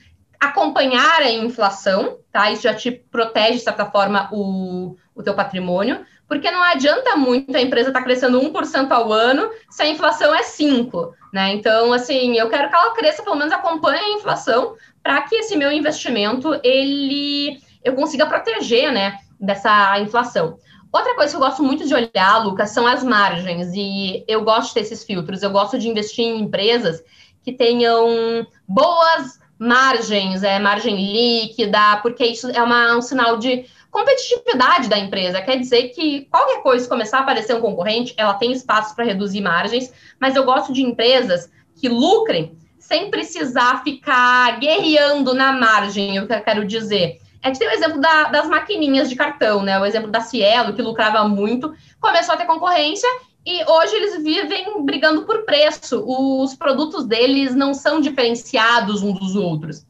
acompanhar 0.41 1.21
a 1.21 1.31
inflação, 1.31 2.17
tá? 2.31 2.49
Isso 2.49 2.63
já 2.63 2.73
te 2.73 2.89
protege 2.89 3.59
de 3.59 3.63
certa 3.63 3.85
forma 3.85 4.27
o, 4.31 4.97
o 5.13 5.21
teu 5.21 5.35
patrimônio, 5.35 6.03
porque 6.27 6.49
não 6.49 6.63
adianta 6.63 7.15
muito 7.15 7.55
a 7.55 7.61
empresa 7.61 7.89
estar 7.89 7.99
tá 7.99 8.05
crescendo 8.05 8.41
1% 8.41 8.91
ao 8.91 9.13
ano 9.13 9.51
se 9.69 9.83
a 9.83 9.87
inflação 9.87 10.33
é 10.33 10.41
5, 10.41 11.13
né? 11.31 11.53
Então, 11.53 11.93
assim, 11.93 12.35
eu 12.37 12.49
quero 12.49 12.69
que 12.69 12.75
ela 12.75 12.95
cresça, 12.95 13.21
pelo 13.21 13.35
menos 13.35 13.53
acompanhe 13.53 13.99
a 13.99 14.17
inflação, 14.17 14.75
para 15.03 15.21
que 15.21 15.35
esse 15.35 15.55
meu 15.55 15.71
investimento 15.71 16.59
ele 16.63 17.61
eu 17.83 17.93
consiga 17.95 18.25
proteger, 18.25 18.91
né, 18.91 19.17
dessa 19.39 19.99
inflação. 19.99 20.57
Outra 20.91 21.15
coisa 21.15 21.31
que 21.31 21.35
eu 21.37 21.47
gosto 21.47 21.63
muito 21.63 21.87
de 21.87 21.93
olhar, 21.93 22.43
Lucas, 22.43 22.71
são 22.71 22.85
as 22.85 23.03
margens, 23.03 23.71
e 23.73 24.23
eu 24.27 24.43
gosto 24.43 24.69
de 24.69 24.73
ter 24.75 24.79
esses 24.81 25.03
filtros. 25.03 25.41
Eu 25.41 25.51
gosto 25.51 25.79
de 25.79 25.87
investir 25.87 26.25
em 26.25 26.41
empresas 26.41 27.01
que 27.43 27.51
tenham 27.51 28.45
boas 28.67 29.40
margens, 29.61 30.41
é, 30.41 30.57
margem 30.57 30.95
líquida, 30.95 31.97
porque 31.97 32.25
isso 32.25 32.49
é 32.49 32.63
uma, 32.63 32.97
um 32.97 33.01
sinal 33.01 33.37
de 33.37 33.63
competitividade 33.91 34.89
da 34.89 34.97
empresa. 34.97 35.39
Quer 35.39 35.59
dizer 35.59 35.89
que 35.89 36.21
qualquer 36.31 36.63
coisa, 36.63 36.89
começar 36.89 37.19
a 37.19 37.21
aparecer 37.21 37.55
um 37.55 37.61
concorrente, 37.61 38.11
ela 38.17 38.33
tem 38.33 38.51
espaço 38.51 38.95
para 38.95 39.05
reduzir 39.05 39.39
margens, 39.39 39.93
mas 40.19 40.35
eu 40.35 40.45
gosto 40.45 40.73
de 40.73 40.81
empresas 40.81 41.51
que 41.75 41.87
lucrem 41.87 42.57
sem 42.79 43.11
precisar 43.11 43.83
ficar 43.83 44.59
guerreando 44.59 45.31
na 45.35 45.53
margem, 45.53 46.19
o 46.19 46.25
que 46.25 46.33
eu 46.33 46.41
quero 46.41 46.65
dizer. 46.65 47.19
A 47.43 47.47
gente 47.47 47.59
tem 47.59 47.67
o 47.67 47.71
exemplo 47.71 48.01
da, 48.01 48.25
das 48.25 48.47
maquininhas 48.47 49.09
de 49.09 49.15
cartão, 49.15 49.61
né? 49.61 49.79
O 49.79 49.85
exemplo 49.85 50.09
da 50.09 50.21
Cielo, 50.21 50.73
que 50.73 50.81
lucrava 50.81 51.23
muito, 51.27 51.71
começou 51.99 52.33
a 52.33 52.37
ter 52.37 52.45
concorrência 52.45 53.07
e 53.45 53.63
hoje 53.69 53.95
eles 53.95 54.23
vivem 54.23 54.83
brigando 54.85 55.23
por 55.23 55.43
preço. 55.43 56.03
Os 56.05 56.55
produtos 56.55 57.05
deles 57.05 57.55
não 57.55 57.73
são 57.73 57.99
diferenciados 57.99 59.01
uns 59.01 59.19
dos 59.19 59.35
outros. 59.35 59.85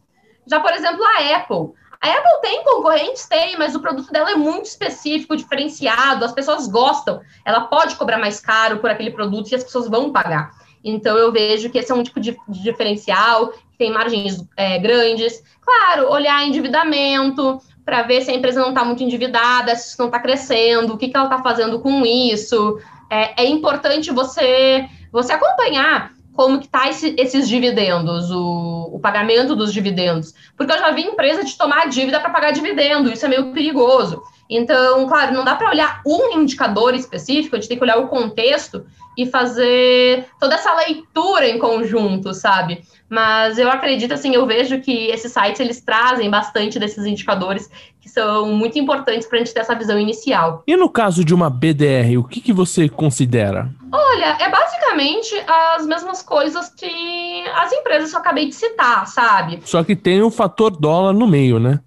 Já, 0.46 0.60
por 0.60 0.72
exemplo, 0.74 1.04
a 1.04 1.36
Apple. 1.36 1.74
A 2.02 2.10
Apple 2.10 2.42
tem 2.42 2.64
concorrentes? 2.64 3.28
Tem, 3.28 3.58
mas 3.58 3.76
o 3.76 3.80
produto 3.80 4.12
dela 4.12 4.32
é 4.32 4.36
muito 4.36 4.66
específico, 4.66 5.36
diferenciado, 5.36 6.26
as 6.26 6.32
pessoas 6.32 6.68
gostam. 6.68 7.22
Ela 7.46 7.62
pode 7.62 7.96
cobrar 7.96 8.18
mais 8.18 8.40
caro 8.40 8.80
por 8.80 8.90
aquele 8.90 9.12
produto 9.12 9.52
e 9.52 9.56
as 9.56 9.64
pessoas 9.64 9.88
vão 9.88 10.12
pagar. 10.12 10.52
Então, 10.84 11.16
eu 11.16 11.32
vejo 11.32 11.70
que 11.70 11.78
esse 11.78 11.92
é 11.92 11.96
um 11.96 12.02
tipo 12.02 12.20
de, 12.20 12.36
diferencial, 12.48 13.50
que 13.50 13.78
tem 13.78 13.92
margens 13.92 14.44
é, 14.58 14.80
grandes. 14.80 15.44
Claro, 15.62 16.10
olhar 16.10 16.44
endividamento, 16.44 17.62
para 17.86 18.04
ver 18.04 18.22
se 18.22 18.32
a 18.32 18.34
empresa 18.34 18.62
não 18.62 18.70
está 18.70 18.84
muito 18.84 19.04
endividada, 19.04 19.76
se 19.76 19.98
não 20.00 20.08
está 20.08 20.20
crescendo, 20.20 20.94
o 20.94 20.98
que, 20.98 21.10
que 21.10 21.16
ela 21.16 21.26
está 21.26 21.44
fazendo 21.44 21.80
com 21.80 22.04
isso. 22.06 22.80
É, 23.12 23.44
é, 23.44 23.46
importante 23.46 24.10
você, 24.10 24.88
você 25.12 25.34
acompanhar 25.34 26.12
como 26.34 26.60
que 26.60 26.66
está 26.66 26.90
esse, 26.90 27.14
esses 27.18 27.48
dividendos, 27.50 28.32
o, 28.32 28.90
o, 28.94 29.00
pagamento 29.00 29.54
dos 29.54 29.74
dividendos. 29.74 30.34
Porque 30.56 30.72
eu 30.72 30.80
já 30.80 30.92
vi 30.92 31.02
empresa 31.02 31.44
de 31.44 31.58
tomar 31.58 31.90
dívida 31.90 32.22
para 32.22 32.30
pagar 32.30 32.52
dividendo, 32.52 33.12
isso 33.12 33.26
é 33.26 33.30
meio 33.30 33.52
perigoso. 33.52 34.24
Então, 34.52 35.08
claro, 35.08 35.34
não 35.34 35.46
dá 35.46 35.56
para 35.56 35.70
olhar 35.70 36.02
um 36.06 36.38
indicador 36.38 36.94
específico, 36.94 37.56
a 37.56 37.60
gente 37.60 37.70
tem 37.70 37.78
que 37.78 37.84
olhar 37.86 37.98
o 38.00 38.10
contexto 38.10 38.86
e 39.18 39.26
fazer 39.26 40.26
toda 40.40 40.56
essa 40.56 40.76
leitura 40.76 41.48
em 41.48 41.58
conjunto, 41.58 42.34
sabe? 42.34 42.84
Mas 43.10 43.58
eu 43.58 43.70
acredito, 43.70 44.14
assim, 44.14 44.34
eu 44.34 44.46
vejo 44.46 44.80
que 44.82 45.08
esses 45.08 45.32
sites, 45.32 45.60
eles 45.60 45.82
trazem 45.82 46.30
bastante 46.30 46.80
desses 46.80 47.06
indicadores 47.06 47.70
que 48.02 48.10
são 48.10 48.54
muito 48.54 48.80
importantes 48.80 49.28
para 49.28 49.38
a 49.38 49.40
gente 49.40 49.54
ter 49.54 49.60
essa 49.60 49.76
visão 49.76 50.00
inicial. 50.00 50.64
E 50.66 50.76
no 50.76 50.90
caso 50.90 51.24
de 51.24 51.34
uma 51.34 51.50
BDR, 51.50 52.18
o 52.18 52.24
que, 52.24 52.42
que 52.42 52.52
você 52.52 52.90
considera? 52.90 53.70
Olha, 53.92 54.38
é 54.40 54.50
basicamente 54.50 55.36
as 55.76 55.86
mesmas 55.86 56.22
coisas 56.22 56.70
que 56.70 57.44
as 57.54 57.72
empresas 57.74 58.10
que 58.10 58.16
eu 58.16 58.20
acabei 58.22 58.48
de 58.48 58.56
citar, 58.56 59.06
sabe? 59.08 59.60
Só 59.66 59.84
que 59.84 59.96
tem 59.96 60.22
o 60.22 60.32
fator 60.32 60.72
dólar 60.72 61.14
no 61.14 61.28
meio, 61.28 61.60
né? 61.60 61.80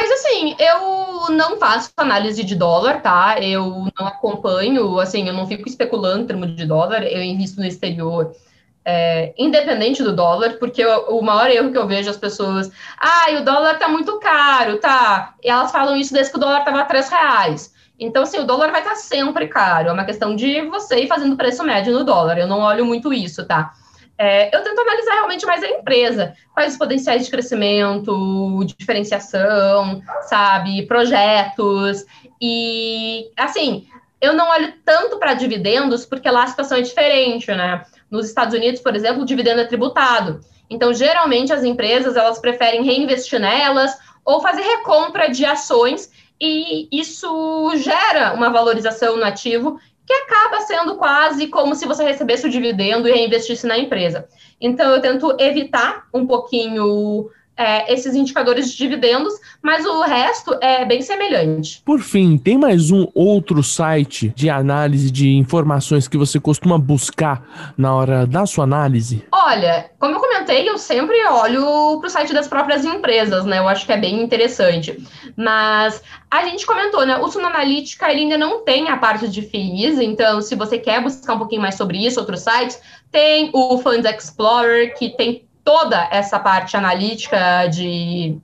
Mas 0.00 0.10
assim, 0.12 0.56
eu 0.58 1.30
não 1.36 1.58
faço 1.58 1.90
análise 1.94 2.42
de 2.42 2.54
dólar, 2.54 3.02
tá? 3.02 3.38
Eu 3.38 3.86
não 3.98 4.06
acompanho, 4.06 4.98
assim, 4.98 5.28
eu 5.28 5.34
não 5.34 5.46
fico 5.46 5.68
especulando 5.68 6.22
em 6.22 6.26
termos 6.26 6.56
de 6.56 6.64
dólar, 6.64 7.02
eu 7.02 7.22
invisto 7.22 7.60
no 7.60 7.66
exterior. 7.66 8.34
É, 8.82 9.34
independente 9.36 10.02
do 10.02 10.16
dólar, 10.16 10.54
porque 10.58 10.82
o, 10.82 11.18
o, 11.18 11.22
maior 11.22 11.50
erro 11.50 11.70
que 11.70 11.76
eu 11.76 11.86
vejo 11.86 12.08
as 12.08 12.16
pessoas, 12.16 12.72
ah, 12.98 13.26
o 13.38 13.44
dólar 13.44 13.78
tá 13.78 13.88
muito 13.88 14.18
caro, 14.18 14.78
tá? 14.78 15.34
E 15.44 15.50
elas 15.50 15.70
falam 15.70 15.94
isso 15.94 16.14
desde 16.14 16.32
que 16.32 16.38
o 16.38 16.40
dólar 16.40 16.64
tava 16.64 16.80
a 16.80 16.86
3 16.86 17.10
reais. 17.10 17.74
Então, 17.98 18.22
assim, 18.22 18.38
o 18.38 18.46
dólar 18.46 18.70
vai 18.70 18.80
estar 18.80 18.94
tá 18.94 18.96
sempre 18.96 19.48
caro. 19.48 19.90
É 19.90 19.92
uma 19.92 20.06
questão 20.06 20.34
de 20.34 20.62
você 20.62 21.00
ir 21.00 21.08
fazendo 21.08 21.36
preço 21.36 21.62
médio 21.62 21.92
no 21.92 22.04
dólar. 22.04 22.38
Eu 22.38 22.46
não 22.46 22.60
olho 22.60 22.86
muito 22.86 23.12
isso, 23.12 23.46
tá? 23.46 23.74
É, 24.22 24.54
eu 24.54 24.62
tento 24.62 24.78
analisar 24.78 25.14
realmente 25.14 25.46
mais 25.46 25.62
a 25.62 25.68
empresa, 25.70 26.34
quais 26.52 26.72
os 26.72 26.78
potenciais 26.78 27.24
de 27.24 27.30
crescimento, 27.30 28.62
diferenciação, 28.66 30.02
sabe, 30.28 30.84
projetos. 30.86 32.04
E, 32.38 33.30
assim, 33.34 33.86
eu 34.20 34.34
não 34.34 34.46
olho 34.50 34.74
tanto 34.84 35.18
para 35.18 35.32
dividendos, 35.32 36.04
porque 36.04 36.30
lá 36.30 36.42
a 36.42 36.48
situação 36.48 36.76
é 36.76 36.82
diferente, 36.82 37.50
né? 37.50 37.82
Nos 38.10 38.26
Estados 38.26 38.54
Unidos, 38.54 38.82
por 38.82 38.94
exemplo, 38.94 39.22
o 39.22 39.24
dividendo 39.24 39.62
é 39.62 39.64
tributado. 39.64 40.40
Então, 40.68 40.92
geralmente, 40.92 41.50
as 41.50 41.64
empresas 41.64 42.14
elas 42.14 42.38
preferem 42.38 42.84
reinvestir 42.84 43.40
nelas 43.40 43.96
ou 44.22 44.42
fazer 44.42 44.60
recompra 44.60 45.30
de 45.30 45.46
ações, 45.46 46.10
e 46.38 46.88
isso 46.92 47.72
gera 47.76 48.34
uma 48.34 48.50
valorização 48.50 49.16
no 49.16 49.24
ativo 49.24 49.80
que 50.10 50.14
acaba 50.14 50.60
sendo 50.62 50.96
quase 50.96 51.46
como 51.46 51.76
se 51.76 51.86
você 51.86 52.02
recebesse 52.02 52.44
o 52.44 52.50
dividendo 52.50 53.06
e 53.06 53.12
reinvestisse 53.12 53.64
na 53.64 53.78
empresa. 53.78 54.26
Então, 54.60 54.92
eu 54.92 55.00
tento 55.00 55.36
evitar 55.38 56.08
um 56.12 56.26
pouquinho 56.26 57.30
é, 57.60 57.92
esses 57.92 58.14
indicadores 58.14 58.72
de 58.72 58.78
dividendos, 58.78 59.34
mas 59.62 59.84
o 59.84 60.00
resto 60.00 60.56
é 60.62 60.82
bem 60.86 61.02
semelhante. 61.02 61.82
Por 61.84 62.00
fim, 62.00 62.38
tem 62.38 62.56
mais 62.56 62.90
um 62.90 63.06
outro 63.14 63.62
site 63.62 64.32
de 64.34 64.48
análise 64.48 65.10
de 65.10 65.36
informações 65.36 66.08
que 66.08 66.16
você 66.16 66.40
costuma 66.40 66.78
buscar 66.78 67.74
na 67.76 67.94
hora 67.94 68.26
da 68.26 68.46
sua 68.46 68.64
análise? 68.64 69.22
Olha, 69.30 69.90
como 69.98 70.14
eu 70.14 70.20
comentei, 70.20 70.66
eu 70.66 70.78
sempre 70.78 71.22
olho 71.26 71.98
para 72.00 72.06
o 72.06 72.10
site 72.10 72.32
das 72.32 72.48
próprias 72.48 72.82
empresas, 72.82 73.44
né? 73.44 73.58
Eu 73.58 73.68
acho 73.68 73.84
que 73.84 73.92
é 73.92 73.98
bem 73.98 74.22
interessante. 74.22 74.98
Mas 75.36 76.02
a 76.30 76.42
gente 76.46 76.64
comentou, 76.64 77.04
né? 77.04 77.18
O 77.18 77.28
Suno 77.28 77.46
Analítica 77.46 78.10
ele 78.10 78.22
ainda 78.22 78.38
não 78.38 78.64
tem 78.64 78.88
a 78.88 78.96
parte 78.96 79.28
de 79.28 79.42
FIIs, 79.42 79.98
então 79.98 80.40
se 80.40 80.54
você 80.54 80.78
quer 80.78 81.02
buscar 81.02 81.34
um 81.34 81.38
pouquinho 81.38 81.60
mais 81.60 81.74
sobre 81.74 81.98
isso, 81.98 82.20
outros 82.20 82.40
sites, 82.40 82.80
tem 83.12 83.50
o 83.52 83.76
Funds 83.78 84.10
Explorer, 84.10 84.96
que 84.96 85.10
tem 85.10 85.44
toda 85.64 86.08
essa 86.10 86.38
parte 86.38 86.76
analítica 86.76 87.66
de 87.66 88.38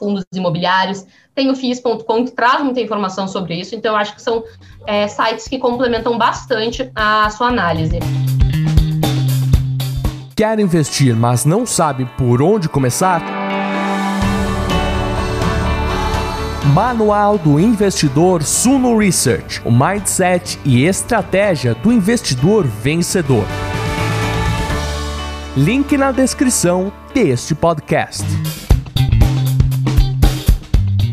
fundos 0.00 0.24
imobiliários, 0.32 1.04
tem 1.34 1.50
o 1.50 1.54
FIIs.com 1.54 2.24
que 2.24 2.32
traz 2.32 2.62
muita 2.62 2.80
informação 2.80 3.28
sobre 3.28 3.54
isso, 3.54 3.74
então 3.74 3.94
acho 3.94 4.14
que 4.14 4.22
são 4.22 4.42
é, 4.86 5.06
sites 5.06 5.46
que 5.46 5.58
complementam 5.58 6.16
bastante 6.16 6.90
a 6.94 7.28
sua 7.30 7.48
análise. 7.48 7.98
Quer 10.34 10.58
investir, 10.58 11.14
mas 11.14 11.44
não 11.44 11.66
sabe 11.66 12.06
por 12.16 12.40
onde 12.40 12.66
começar? 12.66 13.22
Manual 16.72 17.36
do 17.36 17.60
Investidor 17.60 18.42
Suno 18.42 18.96
Research, 18.96 19.60
o 19.66 19.70
mindset 19.70 20.58
e 20.64 20.84
estratégia 20.84 21.74
do 21.74 21.92
investidor 21.92 22.64
vencedor. 22.64 23.44
Link 25.56 25.96
na 25.96 26.12
descrição 26.12 26.92
deste 27.12 27.56
podcast. 27.56 28.22